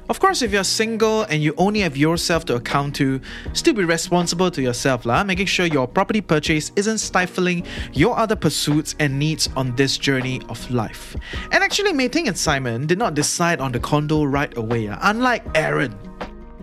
Of 0.09 0.19
course, 0.19 0.41
if 0.41 0.51
you're 0.51 0.63
single 0.63 1.21
and 1.29 1.43
you 1.43 1.53
only 1.57 1.81
have 1.81 1.95
yourself 1.95 2.43
to 2.45 2.55
account 2.55 2.95
to, 2.95 3.21
still 3.53 3.75
be 3.75 3.83
responsible 3.83 4.49
to 4.49 4.59
yourself, 4.59 5.05
lah, 5.05 5.23
making 5.23 5.45
sure 5.45 5.67
your 5.67 5.87
property 5.87 6.19
purchase 6.19 6.71
isn't 6.75 6.97
stifling 6.97 7.63
your 7.93 8.17
other 8.17 8.35
pursuits 8.35 8.95
and 8.99 9.19
needs 9.19 9.49
on 9.55 9.75
this 9.75 9.99
journey 9.99 10.41
of 10.49 10.59
life. 10.71 11.15
And 11.51 11.63
actually, 11.63 11.93
Mei 11.93 12.07
Ting 12.09 12.27
and 12.27 12.35
Simon 12.35 12.87
did 12.87 12.97
not 12.97 13.13
decide 13.13 13.61
on 13.61 13.71
the 13.71 13.79
condo 13.79 14.23
right 14.23 14.49
away, 14.57 14.89
ah, 14.89 14.97
unlike 15.03 15.45
Aaron. 15.53 15.93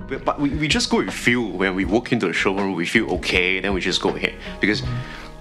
But- 0.09 0.25
But 0.25 0.41
we, 0.41 0.51
we 0.51 0.67
just 0.67 0.91
go 0.91 0.99
with 0.99 1.15
feel 1.15 1.47
when 1.47 1.75
we 1.77 1.85
walk 1.85 2.11
into 2.11 2.27
the 2.27 2.33
showroom, 2.35 2.75
we 2.75 2.85
feel 2.87 3.07
okay, 3.23 3.61
then 3.61 3.75
we 3.75 3.81
just 3.81 4.03
go 4.03 4.11
ahead. 4.11 4.35
Because 4.61 4.83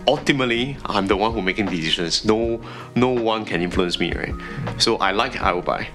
ultimately, 0.07 0.77
I'm 0.85 1.07
the 1.07 1.17
one 1.17 1.33
who 1.33 1.41
making 1.41 1.67
decisions. 1.73 2.23
No 2.23 2.61
no 2.93 3.09
one 3.09 3.45
can 3.45 3.61
influence 3.65 3.99
me, 3.99 4.13
right? 4.13 4.33
So 4.77 4.97
I 4.97 5.09
like, 5.11 5.41
I 5.41 5.51
will 5.53 5.61
buy. 5.65 5.89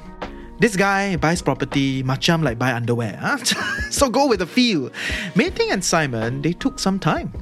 This 0.61 0.77
guy 0.77 1.17
buys 1.17 1.41
property 1.41 2.05
macam 2.05 2.45
like 2.45 2.61
buy 2.61 2.77
underwear. 2.77 3.17
Huh? 3.17 3.41
so 3.91 4.13
go 4.13 4.29
with 4.29 4.45
the 4.45 4.47
feel. 4.47 4.93
Mei 5.35 5.49
Ting 5.49 5.73
and 5.73 5.81
Simon, 5.81 6.45
they 6.45 6.53
took 6.53 6.79
some 6.79 7.01
time. 7.01 7.33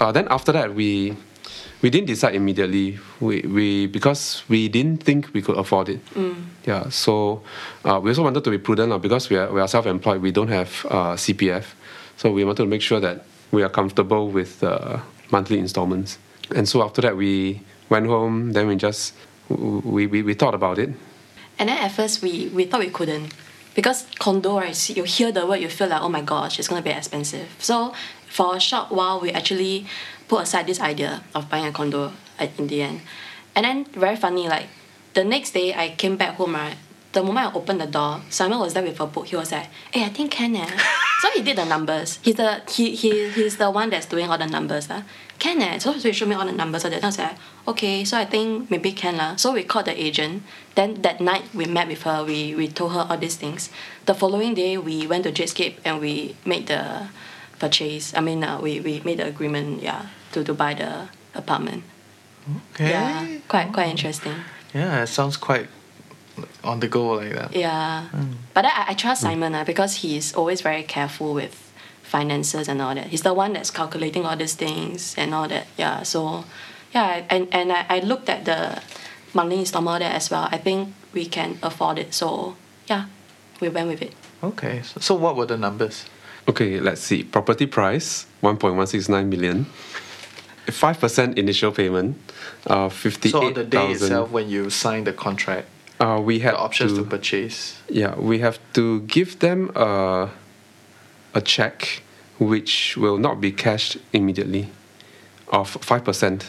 Uh, 0.00 0.08
then 0.12 0.24
after 0.32 0.50
that, 0.56 0.72
we 0.72 1.12
we 1.82 1.92
didn't 1.92 2.06
decide 2.08 2.34
immediately. 2.34 2.98
We, 3.20 3.42
we 3.42 3.86
because 3.86 4.48
we 4.48 4.72
didn't 4.72 5.04
think 5.04 5.28
we 5.36 5.42
could 5.42 5.60
afford 5.60 5.92
it. 5.92 6.00
Yeah. 6.64 6.88
So 6.88 7.42
uh, 7.84 8.00
we 8.00 8.16
also 8.16 8.24
wanted 8.24 8.44
to 8.44 8.50
be 8.50 8.56
prudent 8.56 8.92
uh, 8.92 8.98
because 8.98 9.28
we 9.28 9.36
are 9.36 9.52
we 9.52 9.60
are 9.60 9.68
self-employed. 9.68 10.22
We 10.22 10.32
don't 10.32 10.48
have 10.48 10.86
uh, 10.88 11.20
CPF, 11.20 11.76
so 12.16 12.32
we 12.32 12.48
wanted 12.48 12.64
to 12.64 12.70
make 12.72 12.80
sure 12.80 13.00
that 13.00 13.28
we 13.52 13.62
are 13.62 13.68
comfortable 13.68 14.32
with 14.32 14.64
uh, 14.64 15.04
monthly 15.30 15.58
installments. 15.58 16.16
And 16.56 16.64
so 16.64 16.80
after 16.80 17.02
that, 17.02 17.12
we 17.12 17.60
went 17.92 18.06
home. 18.06 18.56
Then 18.56 18.68
we 18.68 18.76
just 18.76 19.12
we, 19.52 20.06
we, 20.06 20.22
we 20.22 20.32
thought 20.32 20.54
about 20.54 20.78
it. 20.78 20.96
And 21.58 21.68
then 21.68 21.78
at 21.78 21.92
first 21.92 22.22
we, 22.22 22.48
we 22.48 22.64
thought 22.64 22.80
we 22.80 22.90
couldn't 22.90 23.34
because 23.74 24.06
condo 24.18 24.58
right 24.58 24.90
you 24.96 25.04
hear 25.04 25.30
the 25.30 25.46
word 25.46 25.60
you 25.60 25.68
feel 25.68 25.88
like 25.88 26.02
oh 26.02 26.08
my 26.08 26.20
gosh 26.20 26.58
it's 26.58 26.68
gonna 26.68 26.82
be 26.82 26.90
expensive. 26.90 27.48
So 27.58 27.94
for 28.28 28.56
a 28.56 28.60
short 28.60 28.90
while 28.90 29.20
we 29.20 29.30
actually 29.30 29.86
put 30.28 30.42
aside 30.42 30.66
this 30.66 30.80
idea 30.80 31.22
of 31.34 31.48
buying 31.48 31.66
a 31.66 31.72
condo 31.72 32.12
at, 32.38 32.50
in 32.58 32.66
the 32.66 32.82
end. 32.82 33.00
And 33.54 33.64
then 33.64 33.84
very 33.86 34.16
funny 34.16 34.48
like 34.48 34.66
the 35.14 35.24
next 35.24 35.52
day 35.52 35.74
I 35.74 35.94
came 35.96 36.16
back 36.16 36.34
home 36.36 36.54
right. 36.54 36.76
The 37.18 37.24
moment 37.24 37.48
I 37.48 37.52
opened 37.52 37.80
the 37.80 37.86
door, 37.88 38.20
Simon 38.30 38.60
was 38.60 38.74
there 38.74 38.82
with 38.84 39.00
a 39.00 39.06
book. 39.06 39.26
He 39.26 39.34
was 39.34 39.50
like, 39.50 39.66
"Hey, 39.90 40.04
I 40.04 40.08
think 40.08 40.30
can 40.30 40.54
eh." 40.54 40.70
so 41.20 41.28
he 41.34 41.42
did 41.42 41.58
the 41.58 41.64
numbers. 41.64 42.20
He's 42.22 42.36
the 42.36 42.62
he, 42.70 42.94
he 42.94 43.28
he's 43.30 43.56
the 43.56 43.72
one 43.72 43.90
that's 43.90 44.06
doing 44.06 44.30
all 44.30 44.38
the 44.38 44.46
numbers 44.46 44.88
lah. 44.88 45.02
Can 45.40 45.60
eh? 45.60 45.78
So 45.78 45.90
he 45.94 46.12
showed 46.12 46.28
me 46.28 46.36
all 46.36 46.46
the 46.46 46.52
numbers. 46.52 46.82
So 46.82 46.90
that 46.90 47.02
I 47.02 47.06
was 47.08 47.18
like, 47.18 47.36
okay. 47.66 48.04
So 48.04 48.16
I 48.16 48.24
think 48.24 48.70
maybe 48.70 48.92
can 48.92 49.16
lah. 49.16 49.34
So 49.34 49.50
we 49.50 49.64
called 49.64 49.86
the 49.86 50.00
agent. 50.00 50.44
Then 50.76 51.02
that 51.02 51.20
night 51.20 51.42
we 51.52 51.66
met 51.66 51.88
with 51.88 52.04
her. 52.04 52.22
We 52.22 52.54
we 52.54 52.68
told 52.68 52.92
her 52.92 53.04
all 53.10 53.18
these 53.18 53.34
things. 53.34 53.68
The 54.06 54.14
following 54.14 54.54
day 54.54 54.78
we 54.78 55.08
went 55.08 55.24
to 55.24 55.32
Jadescape 55.32 55.82
and 55.84 55.98
we 55.98 56.36
made 56.46 56.68
the 56.68 57.08
purchase. 57.58 58.14
I 58.14 58.20
mean, 58.20 58.44
uh, 58.44 58.60
we 58.62 58.78
we 58.78 59.02
made 59.02 59.18
the 59.18 59.26
agreement. 59.26 59.82
Yeah, 59.82 60.06
to 60.38 60.44
to 60.44 60.54
buy 60.54 60.74
the 60.74 61.10
apartment. 61.34 61.82
Okay. 62.78 62.94
Yeah, 62.94 63.26
quite 63.50 63.74
quite 63.74 63.90
interesting. 63.90 64.38
Yeah, 64.70 65.02
it 65.02 65.10
sounds 65.10 65.36
quite 65.36 65.66
on 66.64 66.80
the 66.80 66.88
go 66.88 67.10
like 67.10 67.32
that. 67.34 67.54
Yeah. 67.54 68.08
But 68.54 68.64
I, 68.64 68.86
I 68.88 68.94
trust 68.94 69.22
Simon 69.22 69.54
uh, 69.54 69.64
because 69.64 69.96
he's 69.96 70.34
always 70.34 70.60
very 70.60 70.82
careful 70.82 71.34
with 71.34 71.72
finances 72.02 72.68
and 72.68 72.80
all 72.80 72.94
that. 72.94 73.06
He's 73.08 73.22
the 73.22 73.34
one 73.34 73.52
that's 73.52 73.70
calculating 73.70 74.24
all 74.24 74.36
these 74.36 74.54
things 74.54 75.14
and 75.16 75.34
all 75.34 75.48
that. 75.48 75.66
Yeah. 75.76 76.02
So, 76.02 76.44
yeah, 76.92 77.24
and, 77.28 77.48
and 77.52 77.72
I, 77.72 77.86
I 77.88 77.98
looked 78.00 78.28
at 78.28 78.44
the 78.44 78.82
monthly 79.34 79.58
installment 79.60 80.00
there 80.00 80.12
as 80.12 80.30
well. 80.30 80.48
I 80.50 80.58
think 80.58 80.94
we 81.12 81.26
can 81.26 81.58
afford 81.62 81.98
it. 81.98 82.14
So, 82.14 82.56
yeah, 82.86 83.06
we 83.60 83.68
went 83.68 83.88
with 83.88 84.02
it. 84.02 84.14
Okay. 84.42 84.82
So, 84.82 85.00
so 85.00 85.14
what 85.14 85.36
were 85.36 85.46
the 85.46 85.58
numbers? 85.58 86.06
Okay, 86.48 86.80
let's 86.80 87.02
see. 87.02 87.24
Property 87.24 87.66
price 87.66 88.26
1.169 88.42 89.26
million. 89.28 89.66
5% 90.72 91.38
initial 91.38 91.72
payment, 91.72 92.16
uh, 92.66 92.88
58,000. 92.88 93.30
So 93.30 93.46
on 93.46 93.54
the 93.54 93.64
day 93.64 93.92
itself, 93.92 94.30
when 94.30 94.48
you 94.48 94.70
signed 94.70 95.06
the 95.06 95.12
contract, 95.12 95.68
uh, 96.00 96.20
we 96.22 96.40
had 96.40 96.54
the 96.54 96.58
options 96.58 96.92
to, 96.92 97.02
to, 97.02 97.04
purchase. 97.04 97.80
yeah, 97.88 98.14
we 98.16 98.38
have 98.38 98.58
to 98.74 99.00
give 99.02 99.38
them 99.40 99.70
a, 99.74 100.30
a 101.34 101.40
check 101.40 102.02
which 102.38 102.96
will 102.96 103.18
not 103.18 103.40
be 103.40 103.50
cashed 103.50 103.98
immediately 104.12 104.68
of 105.48 105.76
5% 105.80 106.44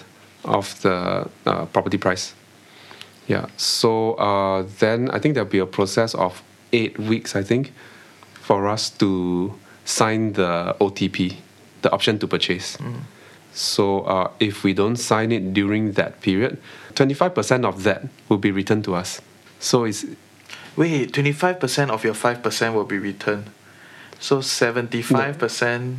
of 0.45 0.81
the 0.81 1.29
uh, 1.45 1.65
property 1.65 1.97
price. 1.97 2.33
Yeah, 3.27 3.47
so 3.57 4.13
uh, 4.15 4.65
then 4.79 5.09
I 5.11 5.19
think 5.19 5.35
there'll 5.35 5.49
be 5.49 5.59
a 5.59 5.65
process 5.65 6.15
of 6.15 6.41
eight 6.73 6.97
weeks, 6.97 7.35
I 7.35 7.43
think, 7.43 7.73
for 8.33 8.67
us 8.67 8.89
to 8.91 9.53
sign 9.85 10.33
the 10.33 10.75
OTP, 10.79 11.35
the 11.81 11.91
option 11.91 12.19
to 12.19 12.27
purchase. 12.27 12.77
So 13.51 14.01
uh, 14.01 14.31
if 14.39 14.63
we 14.63 14.73
don't 14.73 14.95
sign 14.95 15.31
it 15.31 15.53
during 15.53 15.93
that 15.93 16.21
period, 16.21 16.59
25% 16.93 17.65
of 17.65 17.83
that 17.83 18.03
will 18.29 18.37
be 18.37 18.51
returned 18.51 18.83
to 18.85 18.95
us. 18.95 19.21
So 19.59 19.83
it's 19.85 20.05
Wait, 20.75 21.11
twenty 21.11 21.31
five 21.33 21.59
percent 21.59 21.91
of 21.91 22.03
your 22.03 22.13
five 22.13 22.41
percent 22.41 22.73
will 22.75 22.85
be 22.85 22.97
returned. 22.97 23.45
So 24.19 24.41
seventy 24.41 25.01
five 25.01 25.37
percent 25.37 25.97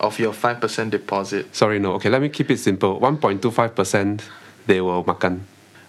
of 0.00 0.18
your 0.18 0.32
five 0.32 0.60
percent 0.60 0.90
deposit 0.90 1.54
sorry 1.56 1.78
no 1.78 1.92
okay 1.92 2.10
let 2.10 2.20
me 2.20 2.28
keep 2.28 2.50
it 2.50 2.58
simple 2.58 3.00
1.25% 3.00 4.20
they 4.66 4.80
will 4.80 5.02
makan 5.04 5.40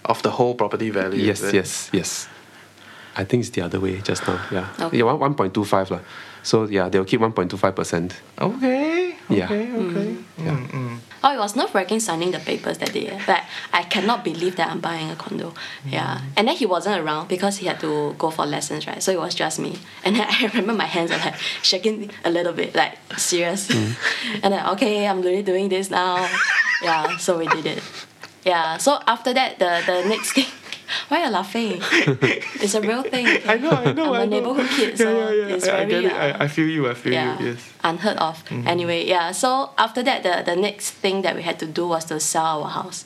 of 0.05 0.21
the 0.23 0.31
whole 0.31 0.55
property 0.55 0.89
value. 0.89 1.19
yes 1.19 1.41
is 1.41 1.53
yes 1.53 1.89
yes 1.91 2.29
I 3.17 3.25
think 3.25 3.41
it's 3.41 3.49
the 3.49 3.61
other 3.63 3.79
way 3.79 3.99
just 4.01 4.25
now 4.27 4.39
yeah 4.51 4.67
Okay. 4.79 4.99
yeah 4.99 5.03
one, 5.11 5.35
1.25 5.35 5.89
lah. 5.91 5.99
so 6.43 6.65
yeah 6.71 6.87
they'll 6.87 7.03
keep 7.03 7.19
1.25% 7.19 8.13
Okay. 8.39 9.15
Yeah. 9.29 9.43
Okay. 9.45 9.73
Okay. 9.75 10.07
Mm-hmm. 10.15 10.45
Yeah. 10.45 10.55
Mm-mm. 10.55 10.99
Oh, 11.23 11.33
it 11.33 11.39
was 11.39 11.55
nerve 11.55 11.73
wracking 11.73 11.99
signing 11.99 12.31
the 12.31 12.39
papers 12.39 12.77
that 12.77 12.93
day. 12.93 13.09
Like, 13.27 13.43
I 13.73 13.83
cannot 13.83 14.23
believe 14.23 14.55
that 14.57 14.69
I'm 14.69 14.79
buying 14.79 15.09
a 15.09 15.15
condo. 15.15 15.53
Yeah. 15.85 16.21
And 16.35 16.47
then 16.47 16.55
he 16.55 16.65
wasn't 16.65 17.03
around 17.03 17.27
because 17.27 17.57
he 17.57 17.65
had 17.67 17.79
to 17.79 18.13
go 18.17 18.29
for 18.29 18.45
lessons, 18.45 18.87
right? 18.87 19.01
So 19.01 19.11
it 19.11 19.19
was 19.19 19.33
just 19.35 19.59
me. 19.59 19.77
And 20.03 20.15
then 20.15 20.27
I 20.29 20.45
remember 20.47 20.73
my 20.73 20.85
hands 20.85 21.11
are 21.11 21.17
like 21.19 21.35
shaking 21.63 22.11
a 22.23 22.29
little 22.29 22.53
bit, 22.53 22.75
like 22.75 22.97
serious. 23.17 23.67
Mm. 23.67 23.95
and 24.43 24.53
then, 24.53 24.67
okay, 24.69 25.07
I'm 25.07 25.21
really 25.21 25.43
doing 25.43 25.69
this 25.69 25.89
now. 25.89 26.29
yeah, 26.81 27.17
so 27.17 27.37
we 27.37 27.47
did 27.47 27.65
it. 27.65 27.83
Yeah, 28.45 28.77
so 28.77 28.99
after 29.05 29.33
that, 29.33 29.59
the, 29.59 29.83
the 29.85 30.07
next 30.07 30.31
thing, 30.33 30.45
why 31.07 31.21
are 31.21 31.25
you 31.25 31.31
laughing? 31.31 31.77
it's 32.61 32.73
a 32.75 32.81
real 32.81 33.03
thing. 33.03 33.27
okay? 33.27 33.43
I 33.47 33.57
know. 33.57 33.71
I 33.71 33.91
know. 33.93 34.13
I'm 34.13 34.21
I 34.21 34.23
a 34.23 34.25
know. 34.27 34.37
neighborhood 34.39 34.69
kid, 34.69 34.97
so 34.97 35.09
yeah, 35.31 35.47
yeah. 35.47 35.55
it's 35.55 35.67
I, 35.67 35.81
I 35.81 35.85
very. 35.85 36.03
get 36.03 36.03
it. 36.05 36.11
uh, 36.13 36.37
I, 36.39 36.43
I 36.43 36.47
feel 36.47 36.67
you. 36.67 36.89
I 36.89 36.93
feel 36.93 37.13
yeah, 37.13 37.39
you. 37.39 37.47
Yes. 37.47 37.73
unheard 37.83 38.17
of. 38.17 38.43
Anyway, 38.51 39.05
yeah. 39.05 39.31
So 39.31 39.71
after 39.77 40.01
that, 40.03 40.23
the 40.23 40.43
the 40.45 40.55
next 40.59 40.91
thing 40.91 41.21
that 41.23 41.35
we 41.35 41.41
had 41.43 41.59
to 41.59 41.65
do 41.65 41.87
was 41.87 42.05
to 42.05 42.19
sell 42.19 42.63
our 42.63 42.69
house, 42.69 43.05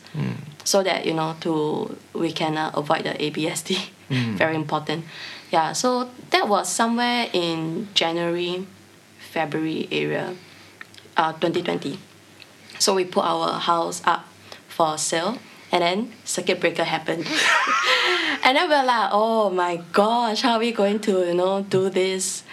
so 0.63 0.83
that 0.83 1.05
you 1.05 1.13
know 1.13 1.35
to 1.41 1.97
we 2.13 2.31
can 2.31 2.57
uh, 2.57 2.71
avoid 2.73 3.03
the 3.03 3.11
ABSD. 3.17 3.89
Very 4.37 4.55
important. 4.55 5.05
Yeah. 5.51 5.73
So 5.73 6.09
that 6.31 6.47
was 6.47 6.69
somewhere 6.69 7.29
in 7.33 7.87
January, 7.93 8.67
February 9.19 9.87
area, 9.91 10.35
uh, 11.17 11.33
2020. 11.33 11.97
So 12.79 12.93
we 12.95 13.05
put 13.05 13.23
our 13.23 13.59
house 13.59 14.01
up 14.05 14.25
for 14.67 14.97
sale, 14.97 15.37
and 15.71 15.81
then 15.81 16.11
circuit 16.25 16.59
breaker 16.59 16.83
happened. 16.83 17.25
and 18.43 18.57
then 18.57 18.69
we're 18.69 18.83
like, 18.83 19.09
oh 19.11 19.49
my 19.49 19.81
gosh, 19.91 20.41
how 20.41 20.53
are 20.53 20.59
we 20.59 20.71
going 20.71 20.99
to, 20.99 21.25
you 21.25 21.33
know, 21.33 21.61
do 21.63 21.89
this? 21.89 22.43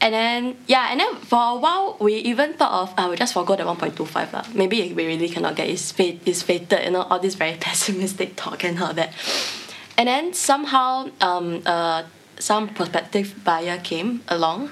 And 0.00 0.14
then 0.14 0.56
yeah, 0.66 0.88
and 0.90 1.00
then 1.00 1.14
for 1.16 1.36
a 1.36 1.56
while 1.56 1.98
we 2.00 2.14
even 2.14 2.54
thought 2.54 2.72
of 2.72 2.94
uh, 2.96 3.08
we 3.10 3.16
just 3.16 3.34
forgo 3.34 3.54
the 3.54 3.66
one 3.66 3.76
point 3.76 3.94
two 3.94 4.06
five 4.06 4.32
lah. 4.32 4.44
Maybe 4.54 4.94
we 4.94 5.06
really 5.06 5.28
cannot 5.28 5.56
get 5.56 5.68
it's 5.68 5.92
fate 5.92 6.22
it's 6.24 6.42
fated, 6.42 6.84
you 6.84 6.90
know, 6.90 7.02
all 7.02 7.18
this 7.18 7.34
very 7.34 7.56
pessimistic 7.60 8.34
talk 8.34 8.64
and 8.64 8.80
all 8.82 8.94
that. 8.94 9.12
And 9.98 10.08
then 10.08 10.32
somehow 10.32 11.10
um 11.20 11.60
uh 11.66 12.04
some 12.38 12.68
prospective 12.72 13.44
buyer 13.44 13.76
came 13.76 14.22
along, 14.28 14.70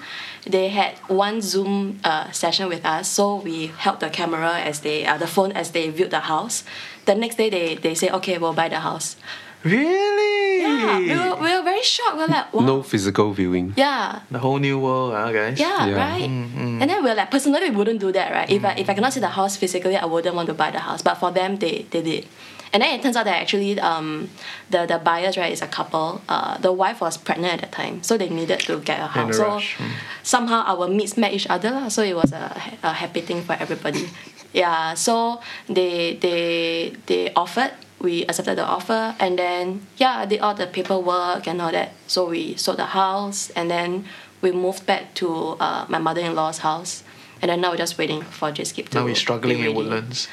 they 0.50 0.68
had 0.68 0.94
one 1.08 1.40
Zoom 1.42 2.00
uh, 2.04 2.30
session 2.32 2.68
with 2.68 2.84
us. 2.84 3.08
So 3.08 3.36
we 3.36 3.68
held 3.68 4.00
the 4.00 4.10
camera 4.10 4.58
as 4.58 4.80
they, 4.80 5.06
uh, 5.06 5.16
the 5.18 5.26
phone 5.26 5.52
as 5.52 5.70
they 5.72 5.90
viewed 5.90 6.10
the 6.10 6.20
house. 6.20 6.64
The 7.04 7.14
next 7.14 7.36
day 7.36 7.50
they, 7.50 7.74
they 7.76 7.94
say, 7.94 8.10
okay, 8.10 8.38
we'll 8.38 8.54
buy 8.54 8.68
the 8.68 8.80
house. 8.80 9.16
Really? 9.64 10.62
Yeah, 10.62 10.98
we 10.98 11.08
were, 11.14 11.36
we 11.36 11.56
were 11.56 11.62
very 11.62 11.82
shocked. 11.82 12.14
We 12.16 12.22
were 12.22 12.28
like, 12.28 12.52
wow. 12.52 12.64
No 12.64 12.82
physical 12.82 13.32
viewing. 13.32 13.74
Yeah. 13.76 14.20
The 14.30 14.38
whole 14.38 14.58
new 14.58 14.78
world, 14.78 15.12
huh, 15.14 15.32
guys? 15.32 15.58
Yeah, 15.58 15.86
Yeah. 15.86 15.96
right. 15.96 16.22
And 16.28 16.82
then 16.88 17.02
we're 17.02 17.14
like, 17.14 17.30
personally, 17.30 17.70
we 17.70 17.76
wouldn't 17.76 18.00
do 18.00 18.12
that, 18.12 18.32
right? 18.32 18.48
If 18.50 18.64
I 18.64 18.72
if 18.74 18.88
I 18.88 18.94
cannot 18.94 19.12
see 19.12 19.20
the 19.20 19.28
house 19.28 19.56
physically, 19.56 19.96
I 19.96 20.04
wouldn't 20.04 20.34
want 20.34 20.46
to 20.48 20.54
buy 20.54 20.70
the 20.70 20.78
house. 20.80 21.02
But 21.02 21.14
for 21.16 21.30
them, 21.32 21.56
they 21.58 21.86
they 21.90 22.02
did. 22.02 22.26
And 22.72 22.82
then 22.82 22.98
it 22.98 23.02
turns 23.02 23.16
out 23.16 23.24
that 23.24 23.40
actually, 23.40 23.78
um, 23.80 24.28
the 24.70 24.84
the 24.86 24.98
buyers 24.98 25.36
right 25.36 25.52
is 25.52 25.62
a 25.62 25.66
couple. 25.66 26.20
Uh, 26.28 26.58
the 26.58 26.72
wife 26.72 27.00
was 27.00 27.16
pregnant 27.16 27.54
at 27.54 27.60
that 27.60 27.72
time, 27.72 28.02
so 28.02 28.16
they 28.18 28.28
needed 28.28 28.60
to 28.60 28.78
get 28.80 28.98
a 29.00 29.04
In 29.04 29.08
a 29.08 29.08
house. 29.08 29.36
so 29.36 29.44
rush, 29.48 29.76
mm. 29.76 29.90
somehow 30.22 30.64
our 30.66 30.88
meets 30.88 31.16
met 31.16 31.32
each 31.32 31.46
other, 31.48 31.70
lah. 31.70 31.88
So 31.88 32.02
it 32.02 32.14
was 32.14 32.32
a, 32.32 32.52
a 32.82 32.92
happy 32.92 33.20
thing 33.22 33.42
for 33.42 33.54
everybody. 33.54 34.08
yeah. 34.52 34.94
So 34.94 35.40
they 35.68 36.16
they 36.20 36.92
they 37.06 37.32
offered. 37.34 37.72
We 38.00 38.22
accepted 38.30 38.58
the 38.58 38.64
offer, 38.64 39.16
and 39.18 39.34
then 39.38 39.82
yeah, 39.96 40.22
I 40.22 40.26
did 40.26 40.38
all 40.38 40.54
the 40.54 40.66
paperwork 40.68 41.48
and 41.48 41.60
all 41.60 41.72
that. 41.72 41.90
So 42.06 42.28
we 42.30 42.54
sold 42.54 42.78
the 42.78 42.86
house, 42.94 43.50
and 43.56 43.66
then 43.70 44.04
we 44.40 44.52
moved 44.52 44.86
back 44.86 45.14
to 45.18 45.56
uh, 45.58 45.82
my 45.88 45.98
mother-in-law's 45.98 46.58
house, 46.62 47.02
and 47.40 47.50
then 47.50 47.60
now 47.60 47.70
we're 47.70 47.76
just 47.76 47.98
waiting 47.98 48.22
for 48.22 48.50
Jadescape 48.50 48.88
to. 48.90 48.98
Now 48.98 49.04
we're 49.04 49.14
struggling 49.14 49.58
in 49.58 49.64
ready. 49.64 49.74
Woodlands. 49.76 50.28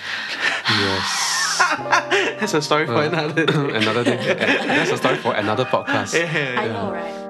Yes. 0.70 1.56
That's 2.40 2.54
a 2.54 2.62
story 2.62 2.86
for 2.86 2.96
uh, 2.96 3.08
another 3.08 3.46
day. 3.46 3.54
another 3.54 4.04
day. 4.04 4.18
That's 4.18 4.92
a 4.92 4.98
story 4.98 5.18
for 5.18 5.34
another 5.34 5.66
podcast. 5.66 6.16
I 6.58 6.68
know, 6.68 6.92
right? 6.92 7.25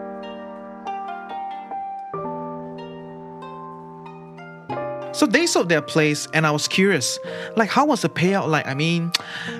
So 5.15 5.25
they 5.25 5.47
sold 5.47 5.69
their 5.69 5.81
place, 5.81 6.27
and 6.33 6.45
I 6.45 6.51
was 6.51 6.67
curious, 6.67 7.19
like, 7.55 7.69
how 7.69 7.85
was 7.85 8.01
the 8.01 8.09
payout 8.09 8.49
like? 8.49 8.67
I 8.67 8.73
mean, 8.73 9.13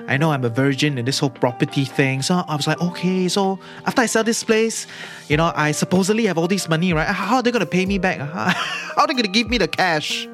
I 0.06 0.18
know 0.18 0.30
I'm 0.30 0.44
a 0.44 0.50
virgin 0.50 0.98
in 0.98 1.06
this 1.06 1.18
whole 1.18 1.30
property 1.30 1.86
thing, 1.86 2.20
so 2.20 2.44
I 2.46 2.54
was 2.54 2.66
like, 2.66 2.78
okay, 2.78 3.26
so 3.26 3.58
after 3.86 4.02
I 4.02 4.06
sell 4.06 4.22
this 4.22 4.44
place, 4.44 4.86
you 5.28 5.38
know, 5.38 5.52
I 5.56 5.72
supposedly 5.72 6.26
have 6.26 6.36
all 6.36 6.46
this 6.46 6.68
money, 6.68 6.92
right? 6.92 7.06
How 7.06 7.36
are 7.36 7.42
they 7.42 7.50
gonna 7.50 7.64
pay 7.64 7.86
me 7.86 7.96
back? 7.96 8.18
How 8.96 9.02
are 9.02 9.06
they 9.06 9.14
gonna 9.14 9.28
give 9.28 9.48
me 9.48 9.56
the 9.56 9.66
cash? 9.66 10.28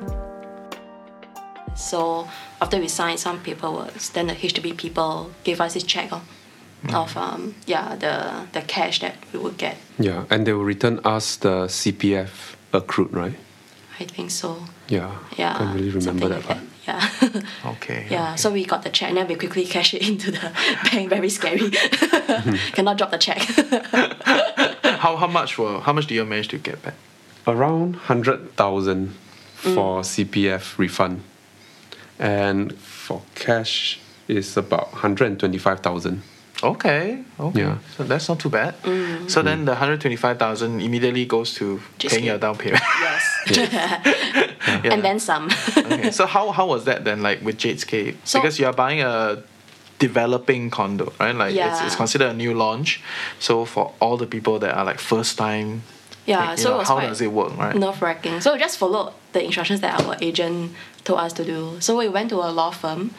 So 1.77 2.29
after 2.61 2.81
we 2.81 2.89
signed 2.89 3.21
some 3.21 3.41
paperwork, 3.45 3.95
then 4.15 4.27
the 4.27 4.35
HDB 4.35 4.77
people 4.77 5.31
gave 5.45 5.61
us 5.61 5.75
this 5.75 5.85
check 5.85 6.11
of, 6.13 6.23
of 6.93 7.17
um, 7.17 7.55
yeah 7.67 7.95
the 7.95 8.49
the 8.59 8.63
cash 8.67 8.99
that 8.99 9.15
we 9.33 9.39
would 9.39 9.57
get. 9.57 9.77
Yeah, 10.01 10.25
and 10.31 10.45
they 10.49 10.53
will 10.53 10.65
return 10.65 10.99
us 11.05 11.37
the 11.37 11.69
CPF 11.69 12.57
accrued, 12.73 13.13
right? 13.13 13.39
I 14.03 14.07
think 14.07 14.31
so. 14.31 14.59
Yeah. 14.89 15.17
Yeah. 15.37 15.57
Can't 15.59 15.75
really 15.75 15.91
remember 15.91 16.01
something 16.01 16.29
that 16.29 16.37
like 16.37 16.47
part. 16.47 16.59
that. 16.59 16.67
Yeah. 16.87 17.43
Okay. 17.75 18.07
yeah. 18.11 18.35
So 18.35 18.51
we 18.51 18.65
got 18.65 18.83
the 18.83 18.91
check 18.91 19.09
and 19.11 19.17
then 19.19 19.29
we 19.29 19.37
quickly 19.37 19.65
cashed 19.65 19.95
it 19.95 20.03
into 20.09 20.33
the 20.33 20.41
bank. 20.91 21.09
Very 21.09 21.31
scary. 21.31 21.71
Mm-hmm. 21.71 22.75
Cannot 22.75 22.99
drop 22.99 23.11
the 23.13 23.19
check. 23.19 23.39
How 24.99 25.17
how 25.17 25.29
much 25.29 25.59
were 25.59 25.81
how 25.81 25.93
much 25.93 26.07
do 26.09 26.15
you 26.15 26.25
manage 26.25 26.49
to 26.49 26.59
get 26.59 26.83
back? 26.83 26.95
Around 27.47 27.97
hundred 27.97 28.57
thousand 28.57 29.15
mm. 29.63 29.75
for 29.75 30.03
CPF 30.03 30.79
refund, 30.79 31.23
and 32.19 32.75
for 32.79 33.23
cash 33.35 34.01
is 34.29 34.57
about 34.57 34.89
hundred 35.03 35.27
and 35.27 35.39
twenty-five 35.39 35.81
thousand. 35.81 36.23
Okay. 36.63 37.23
Okay. 37.41 37.61
Yeah. 37.61 37.79
So 37.97 38.05
that's 38.05 38.29
not 38.29 38.39
too 38.39 38.49
bad. 38.51 38.81
Mm-hmm. 38.83 39.29
So 39.29 39.43
then 39.43 39.65
the 39.65 39.75
hundred 39.75 40.01
twenty 40.01 40.17
five 40.17 40.39
thousand 40.39 40.81
immediately 40.81 41.25
goes 41.27 41.55
to 41.55 41.81
Just 41.99 42.15
paying 42.15 42.27
your 42.27 42.39
down 42.39 42.57
payment. 42.57 42.83
yes. 43.01 44.49
And 44.85 45.03
then 45.03 45.19
some. 45.21 45.51
okay. 45.77 46.11
So 46.11 46.27
how 46.27 46.51
how 46.53 46.67
was 46.67 46.85
that 46.85 47.05
then 47.05 47.23
like 47.23 47.43
with 47.43 47.59
Jadescape? 47.59 48.17
So- 48.25 48.41
because 48.41 48.59
you 48.59 48.67
are 48.67 48.73
buying 48.73 49.01
a 49.03 49.43
developing 49.99 50.69
condo, 50.71 51.13
right? 51.21 51.35
Like 51.35 51.55
it's, 51.55 51.81
it's 51.83 51.97
considered 51.97 52.31
a 52.31 52.35
new 52.35 52.55
launch. 52.55 53.01
So 53.39 53.65
for 53.65 53.93
all 54.01 54.17
the 54.17 54.27
people 54.27 54.59
that 54.59 54.75
are 54.75 54.85
like 54.85 54.99
first 54.99 55.39
time 55.39 55.83
Yeah, 56.27 56.53
you 56.53 56.57
so 56.57 56.69
know, 56.71 56.75
it 56.75 56.79
was 56.79 56.89
how 56.89 56.95
quite 56.95 57.09
does 57.09 57.21
it 57.21 57.31
work, 57.33 57.57
right? 57.57 57.75
nerve 57.77 58.01
wracking. 58.03 58.41
So 58.41 58.53
we 58.53 58.59
just 58.59 58.79
followed 58.79 59.13
the 59.33 59.45
instructions 59.45 59.81
that 59.81 60.01
our 60.03 60.17
agent 60.21 60.73
told 61.05 61.21
us 61.21 61.33
to 61.35 61.45
do. 61.45 61.77
So 61.81 61.97
we 61.97 62.09
went 62.09 62.31
to 62.31 62.37
a 62.37 62.51
law 62.51 62.71
firm, 62.71 63.13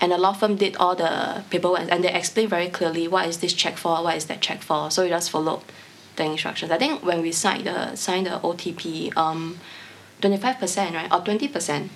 and 0.00 0.12
the 0.12 0.18
law 0.18 0.32
firm 0.32 0.56
did 0.56 0.76
all 0.76 0.96
the 0.96 1.44
paperwork, 1.50 1.86
and 1.90 2.02
they 2.02 2.12
explained 2.12 2.50
very 2.50 2.68
clearly 2.68 3.06
what 3.06 3.28
is 3.28 3.38
this 3.38 3.52
check 3.52 3.76
for, 3.76 4.02
what 4.02 4.16
is 4.16 4.26
that 4.26 4.40
check 4.40 4.62
for. 4.62 4.90
So 4.90 5.02
we 5.02 5.10
just 5.10 5.30
followed 5.30 5.62
the 6.16 6.24
instructions. 6.24 6.70
I 6.70 6.78
think 6.78 7.04
when 7.04 7.20
we 7.20 7.32
signed 7.32 7.66
the 7.66 7.94
signed 7.96 8.26
the 8.26 8.40
OTP, 8.40 9.16
um, 9.16 9.58
twenty 10.20 10.38
five 10.38 10.58
percent, 10.58 10.94
right, 10.94 11.12
or 11.12 11.20
twenty 11.20 11.48
percent, 11.48 11.90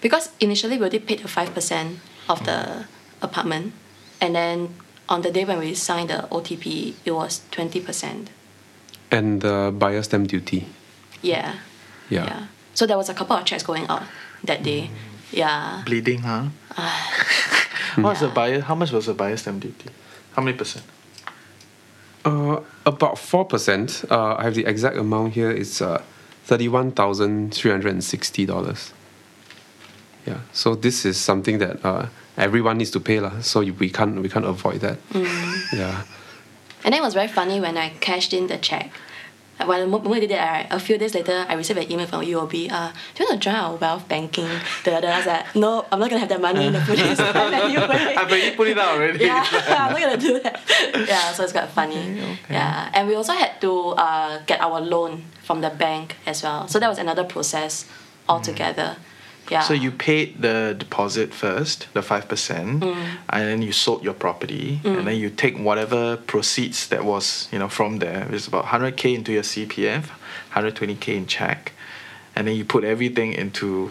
because 0.00 0.30
initially 0.40 0.76
we 0.76 0.82
already 0.82 0.98
paid 0.98 1.20
the 1.20 1.28
five 1.28 1.54
percent 1.54 1.98
of 2.28 2.44
the 2.44 2.86
apartment, 3.22 3.72
and 4.20 4.34
then 4.34 4.74
on 5.08 5.22
the 5.22 5.30
day 5.30 5.44
when 5.44 5.58
we 5.58 5.74
signed 5.74 6.10
the 6.10 6.26
OTP, 6.30 6.94
it 7.04 7.12
was 7.12 7.42
twenty 7.50 7.80
percent. 7.80 8.30
And 9.12 9.40
the 9.40 9.74
buyer 9.76 10.02
stamp 10.02 10.28
duty. 10.28 10.66
Yeah. 11.22 11.58
Yeah. 12.08 12.24
Yeah. 12.24 12.46
So 12.74 12.86
there 12.86 12.96
was 12.96 13.08
a 13.08 13.14
couple 13.14 13.36
of 13.36 13.44
checks 13.44 13.62
going 13.62 13.86
out 13.88 14.02
that 14.44 14.62
day. 14.62 14.90
Yeah. 15.32 15.82
Bleeding, 15.86 16.20
huh? 16.20 16.48
What's 17.96 18.20
the 18.20 18.28
buyer? 18.28 18.60
How 18.60 18.74
much 18.74 18.92
was 18.92 19.06
the 19.06 19.14
buyer 19.14 19.36
stamp 19.36 19.62
duty? 19.62 19.90
How 20.34 20.42
many 20.42 20.56
percent? 20.56 20.84
Uh, 22.24 22.60
about 22.84 23.18
four 23.18 23.44
percent. 23.44 24.04
Uh, 24.10 24.34
I 24.36 24.44
have 24.44 24.54
the 24.54 24.66
exact 24.66 24.96
amount 24.96 25.34
here. 25.34 25.50
It's 25.50 25.80
uh, 25.80 26.02
thirty-one 26.44 26.92
thousand 26.92 27.54
three 27.54 27.70
hundred 27.70 27.92
and 27.92 28.04
sixty 28.04 28.46
dollars. 28.46 28.92
Yeah. 30.26 30.40
So 30.52 30.74
this 30.74 31.04
is 31.04 31.16
something 31.16 31.58
that 31.58 31.84
uh, 31.84 32.06
everyone 32.36 32.78
needs 32.78 32.90
to 32.92 33.00
pay 33.00 33.20
lah. 33.20 33.40
So 33.40 33.60
we 33.60 33.90
can't 33.90 34.20
we 34.20 34.28
can't 34.28 34.44
avoid 34.44 34.80
that. 34.80 34.98
Yeah. 35.72 36.04
And 36.84 36.94
then 36.94 37.02
it 37.02 37.04
was 37.04 37.14
very 37.14 37.28
funny 37.28 37.60
when 37.60 37.76
I 37.76 37.90
cashed 38.00 38.32
in 38.32 38.46
the 38.46 38.58
check. 38.58 38.90
When 39.66 39.80
the 39.80 39.86
moment 39.86 40.10
we 40.10 40.20
did 40.20 40.30
that, 40.30 40.50
right, 40.50 40.66
a 40.70 40.78
few 40.80 40.96
days 40.98 41.14
later, 41.14 41.44
I 41.48 41.54
received 41.54 41.78
an 41.78 41.90
email 41.90 42.06
from 42.06 42.22
UOB. 42.24 42.70
Uh, 42.70 42.92
do 43.14 43.22
you 43.22 43.28
want 43.28 43.30
to 43.30 43.36
join 43.38 43.54
our 43.54 43.76
wealth 43.76 44.08
banking? 44.08 44.48
Da, 44.84 45.00
da. 45.00 45.08
I 45.08 45.16
was 45.18 45.26
like, 45.26 45.54
no, 45.56 45.84
I'm 45.92 45.98
not 46.00 46.08
gonna 46.10 46.20
have 46.20 46.28
that 46.30 46.40
money 46.40 46.66
in 46.66 46.74
a 46.74 46.84
few 46.84 46.96
days 46.96 47.18
time 47.18 47.52
anyway. 47.52 48.14
I 48.16 48.24
bet 48.28 48.44
you 48.44 48.52
put 48.56 48.68
it 48.68 48.78
out 48.78 48.94
already. 48.96 49.24
yeah, 49.24 49.44
I'm 49.52 49.92
not 49.92 50.00
gonna 50.00 50.16
do 50.16 50.40
that. 50.40 50.60
Yeah, 51.08 51.32
so 51.32 51.44
it's 51.44 51.52
quite 51.52 51.68
funny. 51.68 52.18
Yeah, 52.48 52.90
and 52.94 53.08
we 53.08 53.14
also 53.14 53.32
had 53.32 53.60
to 53.60 53.72
uh, 53.96 54.42
get 54.46 54.60
our 54.60 54.80
loan 54.80 55.24
from 55.42 55.60
the 55.60 55.70
bank 55.70 56.16
as 56.26 56.42
well. 56.42 56.68
So 56.68 56.78
that 56.78 56.88
was 56.88 56.98
another 56.98 57.24
process 57.24 57.86
altogether. 58.28 58.96
Yeah. 59.50 59.62
So 59.62 59.74
you 59.74 59.90
paid 59.90 60.40
the 60.42 60.74
deposit 60.78 61.34
first, 61.34 61.86
the 61.92 62.02
five 62.02 62.28
percent, 62.28 62.80
Mm. 62.82 62.96
and 63.30 63.42
then 63.48 63.62
you 63.62 63.72
sold 63.72 64.04
your 64.04 64.14
property, 64.14 64.80
and 64.84 65.06
then 65.06 65.16
you 65.16 65.28
take 65.30 65.56
whatever 65.58 66.16
proceeds 66.16 66.86
that 66.88 67.04
was 67.04 67.48
you 67.52 67.58
know 67.58 67.68
from 67.68 67.98
there. 67.98 68.28
It's 68.32 68.46
about 68.46 68.66
hundred 68.66 68.96
k 68.96 69.14
into 69.14 69.32
your 69.32 69.42
CPF, 69.42 70.04
hundred 70.50 70.76
twenty 70.76 70.94
k 70.94 71.16
in 71.16 71.26
check, 71.26 71.72
and 72.36 72.46
then 72.46 72.54
you 72.56 72.64
put 72.64 72.84
everything 72.84 73.32
into 73.34 73.90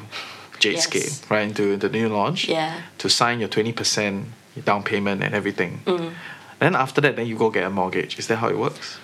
Jadescape, 0.60 1.04
Yes. 1.04 1.22
right 1.30 1.43
into 1.50 1.78
the 1.78 1.89
new 1.89 2.08
launch. 2.10 2.48
Yeah. 2.48 2.74
To 3.00 3.10
sign 3.10 3.39
your 3.39 3.50
twenty 3.50 3.74
percent 3.74 4.26
down 4.65 4.84
payment 4.84 5.24
and 5.24 5.34
everything. 5.36 5.82
Mm. 5.86 6.12
Then 6.60 6.76
after 6.76 7.02
that, 7.02 7.15
then 7.15 7.28
you 7.28 7.38
go 7.38 7.50
get 7.50 7.63
a 7.63 7.69
mortgage. 7.69 8.17
Is 8.19 8.28
that 8.28 8.38
how 8.38 8.50
it 8.50 8.58
works? 8.58 8.98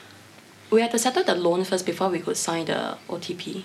we 0.72 0.82
had 0.82 0.92
to 0.92 1.00
settle 1.00 1.24
the 1.24 1.36
loan 1.36 1.64
first 1.64 1.86
before 1.86 2.10
we 2.10 2.20
could 2.20 2.36
sign 2.36 2.66
the 2.66 2.98
OTP. 3.08 3.64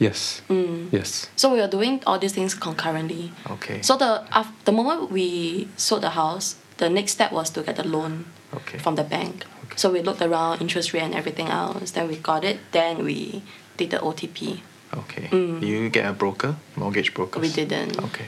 Yes. 0.00 0.40
Mm. 0.48 0.88
Yes. 0.90 1.28
So 1.36 1.52
we 1.52 1.60
were 1.60 1.68
doing 1.68 2.02
all 2.06 2.18
these 2.18 2.32
things 2.32 2.54
concurrently. 2.54 3.30
Okay. 3.50 3.82
So 3.82 3.96
the 3.98 4.24
after, 4.32 4.52
the 4.64 4.72
moment 4.72 5.12
we 5.12 5.68
sold 5.76 6.02
the 6.02 6.10
house, 6.16 6.56
the 6.78 6.88
next 6.88 7.12
step 7.12 7.30
was 7.32 7.50
to 7.50 7.62
get 7.62 7.76
the 7.76 7.86
loan 7.86 8.24
Okay. 8.56 8.78
from 8.78 8.96
the 8.96 9.04
bank. 9.04 9.44
Okay. 9.66 9.76
So 9.76 9.92
we 9.92 10.00
looked 10.00 10.22
around 10.22 10.60
interest 10.62 10.92
rate 10.94 11.02
and 11.02 11.14
everything 11.14 11.48
else. 11.48 11.92
Then 11.92 12.08
we 12.08 12.16
got 12.16 12.42
it. 12.44 12.58
Then 12.72 13.04
we 13.04 13.42
did 13.76 13.90
the 13.90 13.98
OTP. 13.98 14.60
Okay. 15.04 15.28
Mm. 15.30 15.60
You 15.62 15.90
get 15.90 16.06
a 16.08 16.12
broker, 16.14 16.56
mortgage 16.76 17.12
broker. 17.14 17.38
We 17.38 17.52
didn't. 17.52 18.00
Okay. 18.02 18.26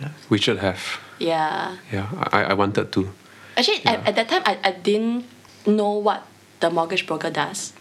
Yeah. 0.00 0.10
We 0.28 0.38
should 0.38 0.58
have. 0.58 0.98
Yeah. 1.20 1.76
Yeah. 1.92 2.08
I, 2.32 2.50
I 2.50 2.54
wanted 2.54 2.90
to. 2.92 3.10
Actually, 3.56 3.86
at, 3.86 4.08
at 4.08 4.14
that 4.16 4.28
time, 4.28 4.42
I, 4.44 4.58
I 4.64 4.72
didn't 4.72 5.24
know 5.66 5.92
what 5.92 6.26
the 6.58 6.68
mortgage 6.68 7.06
broker 7.06 7.30
does. 7.30 7.72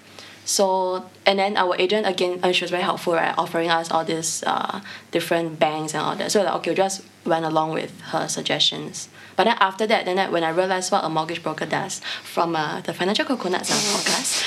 So, 0.45 1.09
and 1.25 1.39
then 1.39 1.55
our 1.57 1.75
agent, 1.79 2.05
again, 2.05 2.39
uh, 2.43 2.51
she 2.51 2.63
was 2.63 2.71
very 2.71 2.83
helpful, 2.83 3.13
right? 3.13 3.33
Offering 3.37 3.69
us 3.69 3.89
all 3.91 4.03
these 4.03 4.43
uh, 4.45 4.81
different 5.11 5.59
banks 5.59 5.93
and 5.93 6.03
all 6.03 6.15
that. 6.15 6.31
So, 6.31 6.43
like, 6.43 6.53
okay, 6.55 6.71
we 6.71 6.75
just 6.75 7.01
went 7.25 7.45
along 7.45 7.71
with 7.71 7.99
her 8.11 8.27
suggestions. 8.27 9.07
But 9.35 9.45
then 9.45 9.55
after 9.59 9.87
that, 9.87 10.05
then 10.05 10.19
I, 10.19 10.29
when 10.29 10.43
I 10.43 10.49
realized 10.49 10.91
what 10.91 11.03
a 11.03 11.09
mortgage 11.09 11.41
broker 11.41 11.65
does 11.65 12.01
from 12.23 12.55
uh, 12.55 12.81
the 12.81 12.93
Financial 12.93 13.25
Coconuts 13.25 13.69
podcast, 13.71 14.43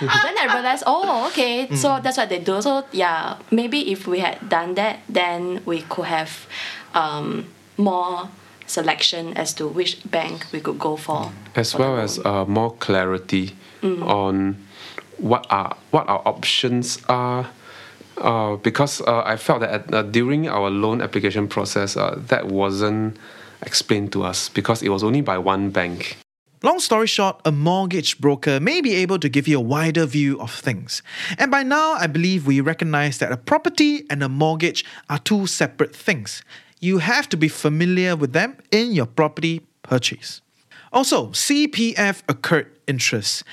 then 0.00 0.38
I 0.38 0.50
realized, 0.52 0.84
oh, 0.86 1.28
okay, 1.28 1.68
so 1.76 2.00
that's 2.02 2.16
what 2.16 2.28
they 2.28 2.38
do. 2.40 2.60
So, 2.62 2.84
yeah, 2.92 3.38
maybe 3.50 3.92
if 3.92 4.06
we 4.06 4.20
had 4.20 4.48
done 4.48 4.74
that, 4.74 5.00
then 5.08 5.62
we 5.66 5.82
could 5.82 6.06
have 6.06 6.46
um, 6.94 7.46
more 7.76 8.28
selection 8.70 9.36
as 9.36 9.52
to 9.54 9.66
which 9.66 9.98
bank 10.10 10.46
we 10.52 10.60
could 10.60 10.78
go 10.78 10.96
for. 10.96 11.32
as 11.56 11.72
for 11.72 11.78
well 11.78 11.98
as 11.98 12.18
uh, 12.24 12.44
more 12.46 12.72
clarity 12.78 13.56
on 13.82 14.56
what 15.18 15.46
are 15.50 15.76
what 15.90 16.08
our 16.08 16.22
options 16.24 16.98
are. 17.08 17.50
Uh, 18.18 18.56
because 18.56 19.00
uh, 19.00 19.22
I 19.24 19.36
felt 19.36 19.60
that 19.60 19.70
at, 19.70 19.94
uh, 19.94 20.02
during 20.02 20.46
our 20.46 20.68
loan 20.68 21.00
application 21.00 21.48
process, 21.48 21.96
uh, 21.96 22.20
that 22.28 22.48
wasn't 22.48 23.16
explained 23.62 24.12
to 24.12 24.22
us 24.24 24.50
because 24.50 24.82
it 24.82 24.90
was 24.90 25.02
only 25.02 25.22
by 25.22 25.38
one 25.38 25.70
bank. 25.70 26.18
Long 26.62 26.78
story 26.80 27.06
short, 27.06 27.40
a 27.46 27.52
mortgage 27.52 28.20
broker 28.20 28.60
may 28.60 28.82
be 28.82 28.94
able 28.96 29.18
to 29.20 29.30
give 29.30 29.48
you 29.48 29.56
a 29.56 29.62
wider 29.62 30.04
view 30.04 30.38
of 30.38 30.52
things. 30.52 31.02
And 31.38 31.50
by 31.50 31.62
now, 31.62 31.94
I 31.94 32.06
believe 32.06 32.46
we 32.46 32.60
recognize 32.60 33.16
that 33.18 33.32
a 33.32 33.38
property 33.38 34.04
and 34.10 34.22
a 34.22 34.28
mortgage 34.28 34.84
are 35.08 35.18
two 35.18 35.46
separate 35.46 35.96
things. 35.96 36.42
You 36.80 36.98
have 36.98 37.28
to 37.28 37.36
be 37.36 37.48
familiar 37.48 38.16
with 38.16 38.32
them 38.32 38.56
in 38.70 38.92
your 38.92 39.06
property 39.06 39.60
purchase. 39.82 40.40
Also, 40.92 41.28
CPF 41.28 42.22
accrued 42.28 42.66
interest. 42.86 43.44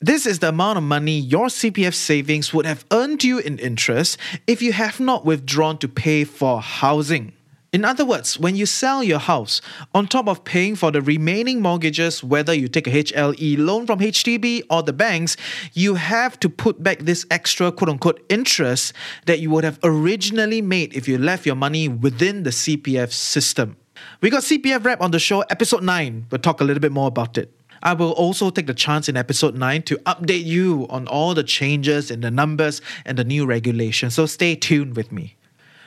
This 0.00 0.24
is 0.24 0.38
the 0.38 0.48
amount 0.48 0.78
of 0.78 0.84
money 0.84 1.18
your 1.18 1.46
CPF 1.48 1.92
savings 1.92 2.54
would 2.54 2.64
have 2.64 2.86
earned 2.90 3.22
you 3.22 3.38
in 3.38 3.58
interest 3.58 4.16
if 4.46 4.62
you 4.62 4.72
have 4.72 4.98
not 4.98 5.26
withdrawn 5.26 5.76
to 5.78 5.88
pay 5.88 6.24
for 6.24 6.62
housing. 6.62 7.34
In 7.72 7.84
other 7.84 8.04
words, 8.04 8.36
when 8.36 8.56
you 8.56 8.66
sell 8.66 9.04
your 9.04 9.20
house, 9.20 9.60
on 9.94 10.08
top 10.08 10.26
of 10.26 10.42
paying 10.42 10.74
for 10.74 10.90
the 10.90 11.00
remaining 11.00 11.62
mortgages, 11.62 12.24
whether 12.24 12.52
you 12.52 12.66
take 12.66 12.88
a 12.88 12.90
HLE 12.90 13.58
loan 13.58 13.86
from 13.86 14.00
HDB 14.00 14.62
or 14.68 14.82
the 14.82 14.92
banks, 14.92 15.36
you 15.72 15.94
have 15.94 16.40
to 16.40 16.48
put 16.48 16.82
back 16.82 16.98
this 17.00 17.24
extra 17.30 17.70
quote 17.70 17.88
unquote 17.88 18.24
interest 18.28 18.92
that 19.26 19.38
you 19.38 19.50
would 19.50 19.62
have 19.62 19.78
originally 19.84 20.60
made 20.60 20.96
if 20.96 21.06
you 21.06 21.16
left 21.16 21.46
your 21.46 21.54
money 21.54 21.86
within 21.86 22.42
the 22.42 22.50
CPF 22.50 23.12
system. 23.12 23.76
We 24.20 24.30
got 24.30 24.42
CPF 24.42 24.84
Rep 24.84 25.00
on 25.00 25.12
the 25.12 25.20
show, 25.20 25.42
episode 25.42 25.84
9. 25.84 26.26
We'll 26.28 26.40
talk 26.40 26.60
a 26.60 26.64
little 26.64 26.80
bit 26.80 26.90
more 26.90 27.06
about 27.06 27.38
it. 27.38 27.54
I 27.84 27.92
will 27.92 28.12
also 28.12 28.50
take 28.50 28.66
the 28.66 28.74
chance 28.74 29.08
in 29.08 29.16
episode 29.16 29.54
9 29.54 29.82
to 29.82 29.96
update 29.98 30.44
you 30.44 30.88
on 30.90 31.06
all 31.06 31.34
the 31.34 31.44
changes 31.44 32.10
in 32.10 32.20
the 32.20 32.32
numbers 32.32 32.82
and 33.06 33.16
the 33.16 33.24
new 33.24 33.46
regulations, 33.46 34.14
so 34.14 34.26
stay 34.26 34.56
tuned 34.56 34.96
with 34.96 35.12
me. 35.12 35.36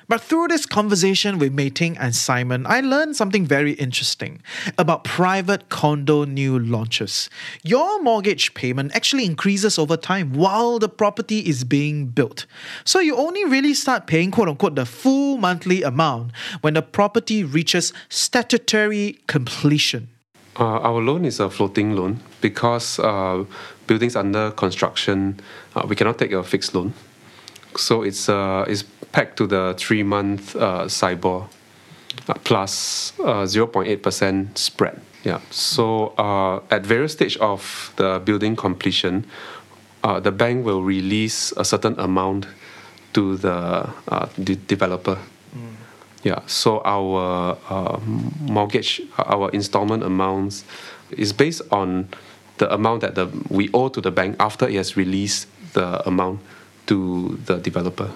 But 0.07 0.21
through 0.21 0.49
this 0.49 0.65
conversation 0.65 1.39
with 1.39 1.53
Mei 1.53 1.69
Ting 1.69 1.97
and 1.97 2.15
Simon, 2.15 2.65
I 2.67 2.81
learned 2.81 3.15
something 3.15 3.45
very 3.45 3.73
interesting 3.73 4.41
about 4.77 5.03
private 5.03 5.69
condo 5.69 6.25
new 6.25 6.59
launches. 6.59 7.29
Your 7.63 8.01
mortgage 8.01 8.53
payment 8.53 8.95
actually 8.95 9.25
increases 9.25 9.79
over 9.79 9.95
time 9.97 10.33
while 10.33 10.79
the 10.79 10.89
property 10.89 11.39
is 11.39 11.63
being 11.63 12.07
built. 12.07 12.45
So 12.83 12.99
you 12.99 13.15
only 13.15 13.45
really 13.45 13.73
start 13.73 14.07
paying 14.07 14.31
quote 14.31 14.49
unquote 14.49 14.75
the 14.75 14.85
full 14.85 15.37
monthly 15.37 15.83
amount 15.83 16.31
when 16.61 16.73
the 16.73 16.81
property 16.81 17.43
reaches 17.43 17.93
statutory 18.09 19.19
completion. 19.27 20.09
Uh, 20.59 20.79
our 20.81 21.01
loan 21.01 21.25
is 21.25 21.39
a 21.39 21.49
floating 21.49 21.95
loan 21.95 22.19
because 22.39 22.99
uh, 22.99 23.43
buildings 23.87 24.15
under 24.15 24.51
construction, 24.51 25.39
uh, 25.75 25.83
we 25.87 25.95
cannot 25.95 26.19
take 26.19 26.31
a 26.31 26.43
fixed 26.43 26.75
loan. 26.75 26.93
So 27.75 28.03
it's 28.03 28.29
uh, 28.29 28.65
it's 28.67 28.83
pegged 29.13 29.37
to 29.37 29.47
the 29.47 29.73
three 29.77 30.03
month 30.03 30.55
uh, 30.55 30.89
SIBOR 30.89 31.47
uh, 32.27 32.33
plus 32.43 33.13
uh, 33.19 33.45
0.8% 33.45 34.57
spread. 34.57 34.99
Yeah. 35.23 35.39
So 35.49 36.07
uh, 36.17 36.59
at 36.69 36.85
various 36.85 37.13
stage 37.13 37.37
of 37.37 37.93
the 37.95 38.21
building 38.25 38.57
completion, 38.57 39.25
uh, 40.03 40.19
the 40.19 40.31
bank 40.31 40.65
will 40.65 40.83
release 40.83 41.53
a 41.55 41.63
certain 41.63 41.97
amount 41.97 42.47
to 43.13 43.37
the 43.37 43.89
uh, 44.07 44.27
de- 44.43 44.55
developer. 44.55 45.17
Yeah, 46.23 46.39
so 46.47 46.81
our 46.85 47.57
uh, 47.69 47.99
mortgage, 48.39 49.01
our 49.17 49.49
installment 49.49 50.03
amounts 50.03 50.63
is 51.11 51.33
based 51.33 51.61
on 51.69 52.07
the 52.59 52.73
amount 52.73 53.01
that 53.01 53.15
the 53.15 53.27
we 53.49 53.69
owe 53.73 53.89
to 53.89 53.99
the 53.99 54.11
bank 54.11 54.37
after 54.39 54.65
it 54.69 54.75
has 54.75 54.95
released 54.95 55.47
the 55.73 56.01
amount 56.07 56.39
to 56.85 57.37
the 57.45 57.57
developer. 57.57 58.09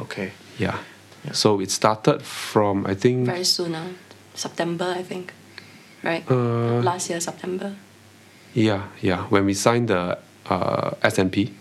Okay. 0.00 0.32
Yeah. 0.58 0.78
So 1.32 1.60
it 1.60 1.70
started 1.70 2.22
from 2.22 2.86
I 2.86 2.94
think 2.94 3.26
very 3.26 3.44
soon, 3.44 3.74
uh, 3.74 3.88
September, 4.34 4.94
I 4.96 5.02
think. 5.02 5.32
Right? 6.02 6.24
Uh, 6.30 6.80
Last 6.82 7.10
year, 7.10 7.20
September. 7.20 7.74
yeah 8.54 8.82
yeah 9.02 9.26
when 9.28 9.44
we 9.44 9.52
signed 9.54 9.88
the 9.88 10.16
uh, 10.48 10.90
S&P, 11.02 11.52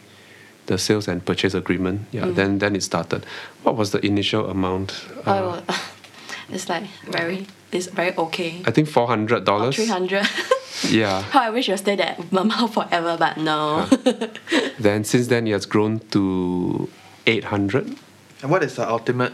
the 0.67 0.77
sales 0.77 1.07
and 1.07 1.25
purchase 1.25 1.53
agreement. 1.57 2.01
Yeah, 2.11 2.27
then 2.33 2.59
then 2.59 2.75
it 2.75 2.83
started. 2.83 3.25
What 3.63 3.75
was 3.75 3.91
the 3.91 3.99
initial 4.05 4.49
amount? 4.49 4.93
Uh, 5.25 5.61
oh, 5.67 5.75
it's 6.53 6.69
like 6.69 6.83
very, 7.09 7.47
it's 7.71 7.87
very 7.87 8.15
okay. 8.15 8.61
I 8.65 8.71
think 8.71 8.87
four 8.87 9.07
hundred 9.07 9.43
dollars. 9.45 9.75
300. 9.75 10.25
Yeah. 10.91 11.23
How 11.33 11.41
I 11.41 11.49
wish 11.49 11.67
you 11.67 11.75
stay 11.77 11.95
that 11.95 12.19
amount 12.31 12.73
forever, 12.73 13.17
but 13.17 13.37
no. 13.37 13.87
Then 14.79 15.03
since 15.03 15.25
then 15.27 15.47
it 15.47 15.51
has 15.53 15.65
grown 15.65 15.99
to 16.11 16.87
eight 17.25 17.45
hundred. 17.45 17.97
And 18.41 18.51
what 18.51 18.63
is 18.63 18.75
the 18.75 18.87
ultimate 18.87 19.33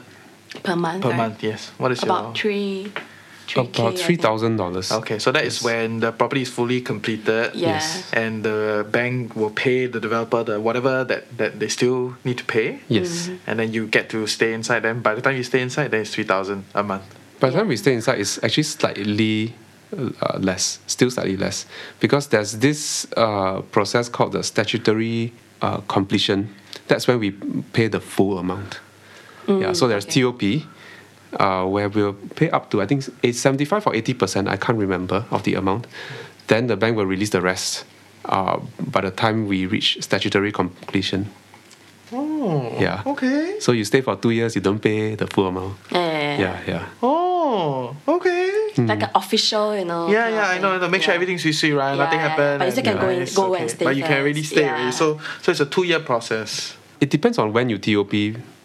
per 0.63 0.75
month. 0.75 1.01
per 1.03 1.09
right? 1.09 1.17
month? 1.17 1.43
Yes. 1.43 1.71
What 1.77 1.91
is 1.91 2.03
About 2.03 2.23
your 2.23 2.33
three, 2.35 2.91
three 3.47 3.67
K, 3.67 3.83
I 3.83 3.85
About 3.87 3.97
three 3.99 4.15
think. 4.15 4.21
thousand 4.21 4.57
dollars. 4.57 4.91
Okay, 4.91 5.19
so 5.19 5.31
that 5.31 5.43
is 5.43 5.55
Yes. 5.59 5.63
when 5.63 5.99
the 5.99 6.11
property 6.11 6.41
is 6.43 6.49
fully 6.49 6.81
completed. 6.81 7.51
Yeah. 7.53 7.75
Yes. 7.75 8.09
And 8.13 8.43
the 8.43 8.85
bank 8.89 9.35
will 9.35 9.49
pay 9.51 9.87
the 9.87 9.99
developer 9.99 10.43
the 10.43 10.59
whatever 10.59 11.03
that, 11.03 11.37
that 11.37 11.59
they 11.59 11.67
still 11.67 12.15
need 12.23 12.37
to 12.37 12.45
pay. 12.45 12.79
Yes. 12.87 13.29
And 13.47 13.59
then 13.59 13.73
you 13.73 13.87
get 13.87 14.09
to 14.09 14.25
stay 14.27 14.53
inside 14.53 14.81
them. 14.83 15.01
By 15.01 15.15
the 15.15 15.21
time 15.21 15.35
you 15.35 15.43
stay 15.43 15.61
inside, 15.61 15.91
then 15.91 16.01
it's 16.01 16.13
three 16.13 16.23
thousand 16.23 16.63
a 16.73 16.83
month. 16.83 17.03
By 17.39 17.49
the 17.49 17.57
time 17.57 17.67
we 17.67 17.75
stay 17.77 17.93
inside, 17.93 18.19
it's 18.21 18.39
actually 18.41 18.63
slightly 18.63 19.53
uh, 19.91 20.37
less, 20.39 20.79
still 20.87 21.11
slightly 21.11 21.35
less, 21.35 21.65
because 21.99 22.27
there's 22.27 22.53
this 22.59 23.05
uh, 23.17 23.61
process 23.71 24.07
called 24.07 24.31
the 24.31 24.43
statutory 24.43 25.33
uh, 25.61 25.77
completion. 25.89 26.55
That's 26.87 27.05
when 27.05 27.19
we 27.19 27.31
pay 27.73 27.89
the 27.89 27.99
full 27.99 28.39
amount. 28.39 28.79
Yeah. 29.47 29.73
So 29.73 29.87
there's 29.87 30.05
okay. 30.05 30.21
TOP, 30.21 30.63
uh, 31.39 31.65
where 31.67 31.89
we'll 31.89 32.13
pay 32.35 32.49
up 32.49 32.69
to 32.71 32.81
I 32.81 32.85
think 32.85 33.05
it's 33.21 33.39
seventy-five 33.39 33.85
or 33.87 33.95
eighty 33.95 34.13
percent. 34.13 34.47
I 34.47 34.57
can't 34.57 34.77
remember 34.77 35.25
of 35.31 35.43
the 35.43 35.55
amount. 35.55 35.87
Then 36.47 36.67
the 36.67 36.75
bank 36.75 36.97
will 36.97 37.05
release 37.05 37.29
the 37.31 37.41
rest. 37.41 37.85
Uh, 38.25 38.59
by 38.79 39.01
the 39.01 39.11
time 39.11 39.47
we 39.47 39.65
reach 39.65 39.97
statutory 40.01 40.51
completion. 40.51 41.29
Oh. 42.11 42.75
Yeah. 42.79 43.01
Okay. 43.05 43.59
So 43.59 43.71
you 43.71 43.83
stay 43.83 44.01
for 44.01 44.15
two 44.15 44.29
years, 44.29 44.55
you 44.55 44.61
don't 44.61 44.79
pay 44.79 45.15
the 45.15 45.25
full 45.27 45.47
amount. 45.47 45.75
Yeah. 45.91 46.37
Yeah, 46.37 46.59
yeah. 46.67 46.85
Oh. 47.01 47.95
Okay. 48.07 48.51
Like 48.77 49.03
an 49.03 49.09
official, 49.15 49.75
you 49.77 49.85
know. 49.85 50.07
Yeah, 50.09 50.29
yeah, 50.29 50.47
I 50.49 50.59
know. 50.59 50.71
thing. 50.71 50.81
To 50.81 50.89
make 50.89 51.01
sure 51.01 51.11
Yeah. 51.11 51.15
everything's 51.15 51.45
easy, 51.45 51.71
right? 51.73 51.97
Nothing 51.97 52.19
Yeah, 52.19 52.27
happened. 52.29 52.59
but 52.59 52.65
you 52.65 52.71
still 52.71 52.87
and, 52.87 52.99
can 52.99 53.07
go 53.07 53.09
in- 53.13 53.21
it's 53.21 53.35
go 53.35 53.55
and 53.55 53.69
stay 53.69 53.85
But 53.85 53.95
you 53.95 54.03
can 54.03 54.17
already 54.21 54.43
stay 54.43 54.61
yeah. 54.61 54.75
already. 54.75 54.91
So, 54.91 55.19
so 55.41 55.51
it's 55.51 55.59
a 55.59 55.65
two-year 55.65 55.99
process. 56.01 56.77
It 57.01 57.09
depends 57.09 57.37
on 57.37 57.51
when 57.51 57.69
you 57.69 57.77
TOP 57.77 58.13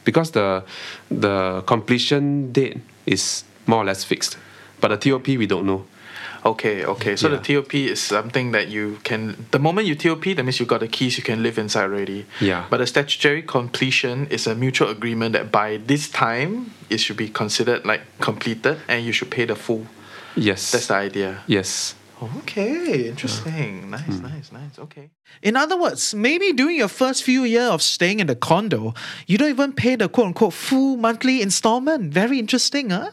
because 0.08 0.30
the 0.32 0.62
the 1.10 1.62
completion 1.66 2.50
date 2.52 2.78
is 3.04 3.44
more 3.66 3.82
or 3.82 3.84
less 3.84 4.04
fixed, 4.04 4.38
but 4.80 4.88
the 4.88 4.96
TOP 4.96 5.26
we 5.36 5.46
don't 5.46 5.66
know. 5.66 5.84
Okay, 6.44 6.84
okay. 6.86 7.16
So 7.16 7.28
Yeah. 7.28 7.36
the 7.36 7.42
TOP 7.54 7.74
is 7.74 8.00
something 8.00 8.52
that 8.52 8.68
you 8.68 8.96
can. 9.04 9.36
The 9.50 9.58
moment 9.58 9.86
you 9.90 9.94
TOP, 9.96 10.24
that 10.36 10.44
means 10.44 10.58
you 10.60 10.66
got 10.66 10.80
the 10.80 10.88
keys. 10.88 11.18
You 11.18 11.24
can 11.24 11.42
live 11.42 11.58
inside 11.60 11.82
already. 11.90 12.24
Yeah. 12.40 12.64
But 12.70 12.78
the 12.78 12.86
statutory 12.86 13.42
completion 13.42 14.26
is 14.30 14.46
a 14.46 14.54
mutual 14.54 14.88
agreement 14.88 15.32
that 15.36 15.50
by 15.52 15.78
this 15.86 16.08
time 16.08 16.70
it 16.88 16.98
should 17.00 17.18
be 17.18 17.28
considered 17.28 17.84
like 17.84 18.02
completed, 18.20 18.76
and 18.88 19.04
you 19.04 19.12
should 19.12 19.30
pay 19.30 19.44
the 19.46 19.56
full. 19.56 19.84
Yes. 20.36 20.70
That's 20.72 20.86
the 20.86 20.94
idea. 20.94 21.42
yes. 21.48 21.94
Okay, 22.20 23.08
interesting. 23.08 23.90
Nice, 23.90 24.02
hmm. 24.06 24.22
nice, 24.22 24.50
nice. 24.50 24.78
Okay. 24.78 25.10
In 25.40 25.56
other 25.56 25.78
words, 25.78 26.14
maybe 26.14 26.52
during 26.52 26.76
your 26.76 26.88
first 26.88 27.22
few 27.22 27.44
years 27.44 27.70
of 27.70 27.80
staying 27.80 28.18
in 28.18 28.26
the 28.26 28.34
condo, 28.34 28.92
you 29.28 29.38
don't 29.38 29.50
even 29.50 29.72
pay 29.72 29.94
the 29.94 30.08
quote 30.08 30.28
unquote 30.28 30.52
full 30.52 30.96
monthly 30.96 31.40
installment. 31.42 32.12
Very 32.12 32.40
interesting, 32.40 32.90
huh? 32.90 33.10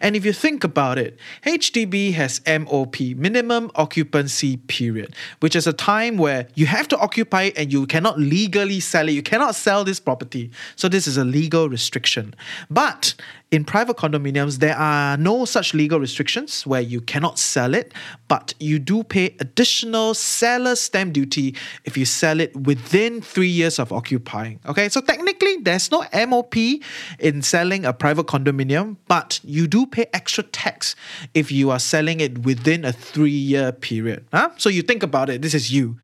And 0.00 0.16
if 0.16 0.24
you 0.24 0.32
think 0.32 0.64
about 0.64 0.98
it, 0.98 1.18
HDB 1.46 2.14
has 2.14 2.40
MOP, 2.46 3.00
minimum 3.16 3.70
occupancy 3.76 4.56
period, 4.56 5.14
which 5.38 5.54
is 5.54 5.68
a 5.68 5.72
time 5.72 6.16
where 6.16 6.48
you 6.54 6.66
have 6.66 6.88
to 6.88 6.98
occupy 6.98 7.44
it 7.44 7.58
and 7.58 7.72
you 7.72 7.86
cannot 7.86 8.18
legally 8.18 8.80
sell 8.80 9.08
it. 9.08 9.12
You 9.12 9.22
cannot 9.22 9.54
sell 9.54 9.84
this 9.84 10.00
property. 10.00 10.50
So 10.74 10.88
this 10.88 11.06
is 11.06 11.16
a 11.16 11.24
legal 11.24 11.68
restriction. 11.68 12.34
But 12.70 13.14
in 13.50 13.64
private 13.64 13.96
condominiums, 13.96 14.58
there 14.58 14.76
are 14.76 15.16
no 15.16 15.46
such 15.46 15.72
legal 15.72 15.98
restrictions 15.98 16.66
where 16.66 16.82
you 16.82 17.00
cannot 17.00 17.38
sell 17.38 17.74
it, 17.74 17.94
but 18.28 18.52
you 18.60 18.78
do 18.78 19.02
pay 19.02 19.34
additional 19.40 20.12
seller 20.12 20.76
stamp 20.76 21.14
duty 21.14 21.54
if 21.84 21.96
you 21.96 22.04
sell 22.04 22.40
it 22.40 22.54
within 22.54 23.22
three 23.22 23.48
years 23.48 23.78
of 23.78 23.90
occupying. 23.90 24.60
Okay, 24.66 24.90
so 24.90 25.00
technically, 25.00 25.56
there's 25.62 25.90
no 25.90 26.04
MOP 26.26 26.56
in 27.18 27.40
selling 27.40 27.86
a 27.86 27.92
private 27.92 28.26
condominium, 28.26 28.96
but 29.06 29.40
you 29.42 29.66
do 29.66 29.86
pay 29.86 30.06
extra 30.12 30.44
tax 30.44 30.94
if 31.32 31.50
you 31.50 31.70
are 31.70 31.78
selling 31.78 32.20
it 32.20 32.44
within 32.44 32.84
a 32.84 32.92
three 32.92 33.30
year 33.30 33.72
period. 33.72 34.26
Huh? 34.32 34.50
So 34.58 34.68
you 34.68 34.82
think 34.82 35.02
about 35.02 35.30
it, 35.30 35.40
this 35.40 35.54
is 35.54 35.72
you. 35.72 35.98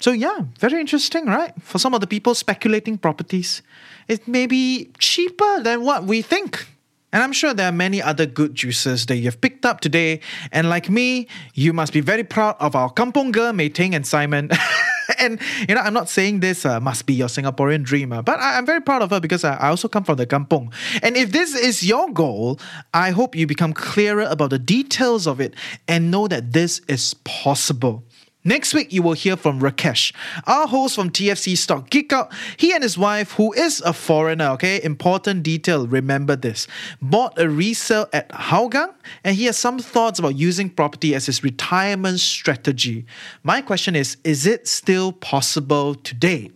So 0.00 0.12
yeah, 0.12 0.40
very 0.58 0.80
interesting, 0.80 1.26
right? 1.26 1.52
For 1.62 1.78
some 1.78 1.94
of 1.94 2.00
the 2.00 2.06
people 2.06 2.34
speculating 2.34 2.98
properties, 2.98 3.62
it 4.08 4.26
may 4.26 4.46
be 4.46 4.90
cheaper 4.98 5.62
than 5.62 5.82
what 5.82 6.04
we 6.04 6.20
think. 6.22 6.66
And 7.12 7.22
I'm 7.22 7.32
sure 7.32 7.52
there 7.52 7.68
are 7.68 7.72
many 7.72 8.00
other 8.00 8.26
good 8.26 8.54
juices 8.54 9.06
that 9.06 9.16
you've 9.16 9.40
picked 9.40 9.66
up 9.66 9.80
today. 9.80 10.20
And 10.52 10.68
like 10.68 10.88
me, 10.88 11.26
you 11.54 11.72
must 11.72 11.92
be 11.92 12.00
very 12.00 12.24
proud 12.24 12.56
of 12.60 12.76
our 12.76 12.90
kampong 12.90 13.32
girl, 13.32 13.52
Mei 13.52 13.68
Ting 13.68 13.94
and 13.94 14.06
Simon. 14.06 14.50
and 15.18 15.40
you 15.68 15.74
know, 15.74 15.80
I'm 15.80 15.92
not 15.92 16.08
saying 16.08 16.40
this 16.40 16.64
uh, 16.64 16.78
must 16.78 17.06
be 17.06 17.14
your 17.14 17.28
Singaporean 17.28 17.82
dream, 17.82 18.12
uh, 18.12 18.22
but 18.22 18.38
I, 18.38 18.58
am 18.58 18.66
very 18.66 18.80
proud 18.80 19.02
of 19.02 19.10
her 19.10 19.20
because 19.20 19.44
I, 19.44 19.56
I 19.56 19.68
also 19.68 19.88
come 19.88 20.04
from 20.04 20.16
the 20.16 20.26
kampong. 20.26 20.72
And 21.02 21.16
if 21.16 21.32
this 21.32 21.54
is 21.54 21.82
your 21.82 22.12
goal, 22.12 22.60
I 22.94 23.10
hope 23.10 23.34
you 23.34 23.46
become 23.46 23.72
clearer 23.72 24.22
about 24.22 24.50
the 24.50 24.58
details 24.58 25.26
of 25.26 25.40
it 25.40 25.54
and 25.88 26.10
know 26.10 26.28
that 26.28 26.52
this 26.52 26.80
is 26.88 27.14
possible. 27.24 28.04
Next 28.42 28.72
week, 28.72 28.90
you 28.90 29.02
will 29.02 29.12
hear 29.12 29.36
from 29.36 29.60
Rakesh, 29.60 30.14
our 30.46 30.66
host 30.66 30.94
from 30.94 31.10
TFC 31.10 31.58
Stock 31.58 31.90
Geek 31.90 32.10
Out. 32.10 32.32
He 32.56 32.72
and 32.72 32.82
his 32.82 32.96
wife, 32.96 33.32
who 33.32 33.52
is 33.52 33.82
a 33.82 33.92
foreigner, 33.92 34.46
okay, 34.52 34.82
important 34.82 35.42
detail, 35.42 35.86
remember 35.86 36.36
this, 36.36 36.66
bought 37.02 37.38
a 37.38 37.50
resale 37.50 38.08
at 38.14 38.30
Hougang, 38.30 38.94
and 39.24 39.36
he 39.36 39.44
has 39.44 39.58
some 39.58 39.78
thoughts 39.78 40.18
about 40.18 40.36
using 40.36 40.70
property 40.70 41.14
as 41.14 41.26
his 41.26 41.44
retirement 41.44 42.18
strategy. 42.20 43.04
My 43.42 43.60
question 43.60 43.94
is 43.94 44.16
Is 44.24 44.46
it 44.46 44.66
still 44.66 45.12
possible 45.12 45.94
today? 45.96 46.50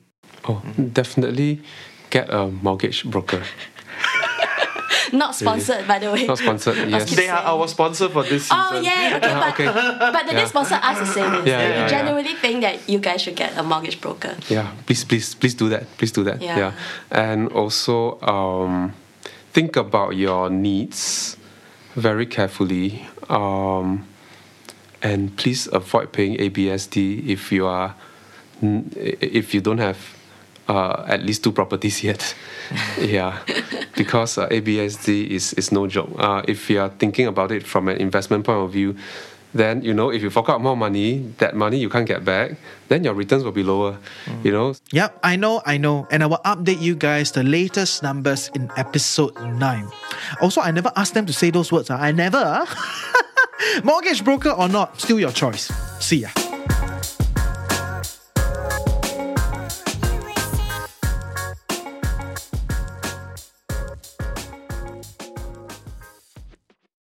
Oh, 0.49 0.63
definitely 0.95 1.61
get 2.09 2.33
a 2.33 2.47
mortgage 2.47 3.05
broker. 3.05 3.43
Not 5.13 5.35
sponsored, 5.35 5.87
by 5.87 5.99
the 5.99 6.11
way. 6.11 6.27
Not 6.27 6.39
sponsored, 6.39 6.77
yes. 6.89 7.05
Just 7.05 7.17
They 7.17 7.29
are 7.29 7.39
saying. 7.39 7.49
our 7.49 7.69
sponsor 7.69 8.09
for 8.09 8.23
this 8.23 8.45
season. 8.45 8.57
Oh 8.61 8.81
yeah, 8.81 9.19
okay, 9.19 9.65
but, 9.67 9.77
okay. 9.77 9.99
but 10.13 10.27
they 10.27 10.33
Yeah. 10.33 10.41
did 10.41 10.49
sponsor 10.49 10.79
us 10.83 10.99
the 10.99 11.07
same. 11.07 11.33
Yeah, 11.33 11.41
yeah, 11.45 11.69
we 11.69 11.75
yeah. 11.75 11.89
genuinely 11.89 12.35
think 12.35 12.61
that 12.63 12.89
you 12.89 12.99
guys 12.99 13.23
should 13.23 13.37
get 13.37 13.57
a 13.57 13.63
mortgage 13.63 14.01
broker. 14.01 14.37
Yeah, 14.49 14.71
please, 14.87 15.05
please, 15.05 15.35
please 15.35 15.55
do 15.55 15.69
that. 15.69 15.85
Please 15.99 16.13
do 16.13 16.25
that. 16.25 16.41
Yeah. 16.41 16.73
And 17.11 17.49
also, 17.49 18.21
um, 18.23 18.95
think 19.53 19.77
about 19.77 20.17
your 20.17 20.51
needs 20.51 21.37
very 21.95 22.27
carefully. 22.27 23.07
Um, 23.29 24.07
and 25.03 25.37
please 25.37 25.69
avoid 25.73 26.13
paying 26.13 26.37
ABSD 26.39 27.29
if 27.29 27.53
you 27.53 27.67
are 27.67 27.95
if 28.63 29.53
you 29.53 29.61
don't 29.61 29.79
have 29.79 30.14
uh, 30.69 31.05
at 31.07 31.23
least 31.23 31.43
two 31.45 31.53
properties 31.53 32.03
yet. 32.09 32.35
yeah, 32.99 33.39
because 33.97 34.39
uh, 34.39 34.49
ABSD 34.49 35.29
is 35.31 35.53
is 35.55 35.73
no 35.73 35.87
joke. 35.87 36.11
Uh, 36.19 36.43
if 36.49 36.71
you 36.71 36.81
are 36.81 36.91
thinking 36.99 37.27
about 37.27 37.51
it 37.53 37.67
from 37.67 37.89
an 37.89 37.97
investment 37.99 38.45
point 38.45 38.59
of 38.65 38.73
view, 38.73 38.97
then 39.55 39.83
you 39.85 39.93
know 39.95 40.11
if 40.11 40.23
you 40.23 40.31
fork 40.31 40.49
out 40.49 40.61
more 40.61 40.77
money, 40.77 41.23
that 41.39 41.55
money 41.55 41.77
you 41.79 41.89
can't 41.89 42.07
get 42.09 42.25
back, 42.25 42.57
then 42.89 43.05
your 43.05 43.15
returns 43.15 43.45
will 43.45 43.53
be 43.55 43.63
lower. 43.63 43.97
You 44.43 44.51
know, 44.53 44.75
Yep, 44.93 45.21
I 45.23 45.37
know, 45.37 45.61
I 45.67 45.77
know. 45.79 46.09
And 46.11 46.23
I 46.23 46.27
will 46.27 46.43
update 46.45 46.81
you 46.81 46.97
guys 46.97 47.33
the 47.33 47.43
latest 47.45 48.03
numbers 48.03 48.51
in 48.55 48.71
episode 48.77 49.37
9. 49.39 49.61
Also, 50.41 50.61
I 50.61 50.71
never 50.73 50.91
asked 50.97 51.15
them 51.15 51.27
to 51.27 51.33
say 51.33 51.51
those 51.51 51.71
words. 51.71 51.91
ah. 51.91 52.01
I 52.01 52.11
never. 52.13 52.41
ah. 52.43 52.67
Mortgage 53.85 54.25
broker 54.25 54.51
or 54.51 54.69
not, 54.69 55.01
still 55.01 55.21
your 55.21 55.33
choice. 55.33 55.71
See 56.01 56.25
ya. 56.27 56.44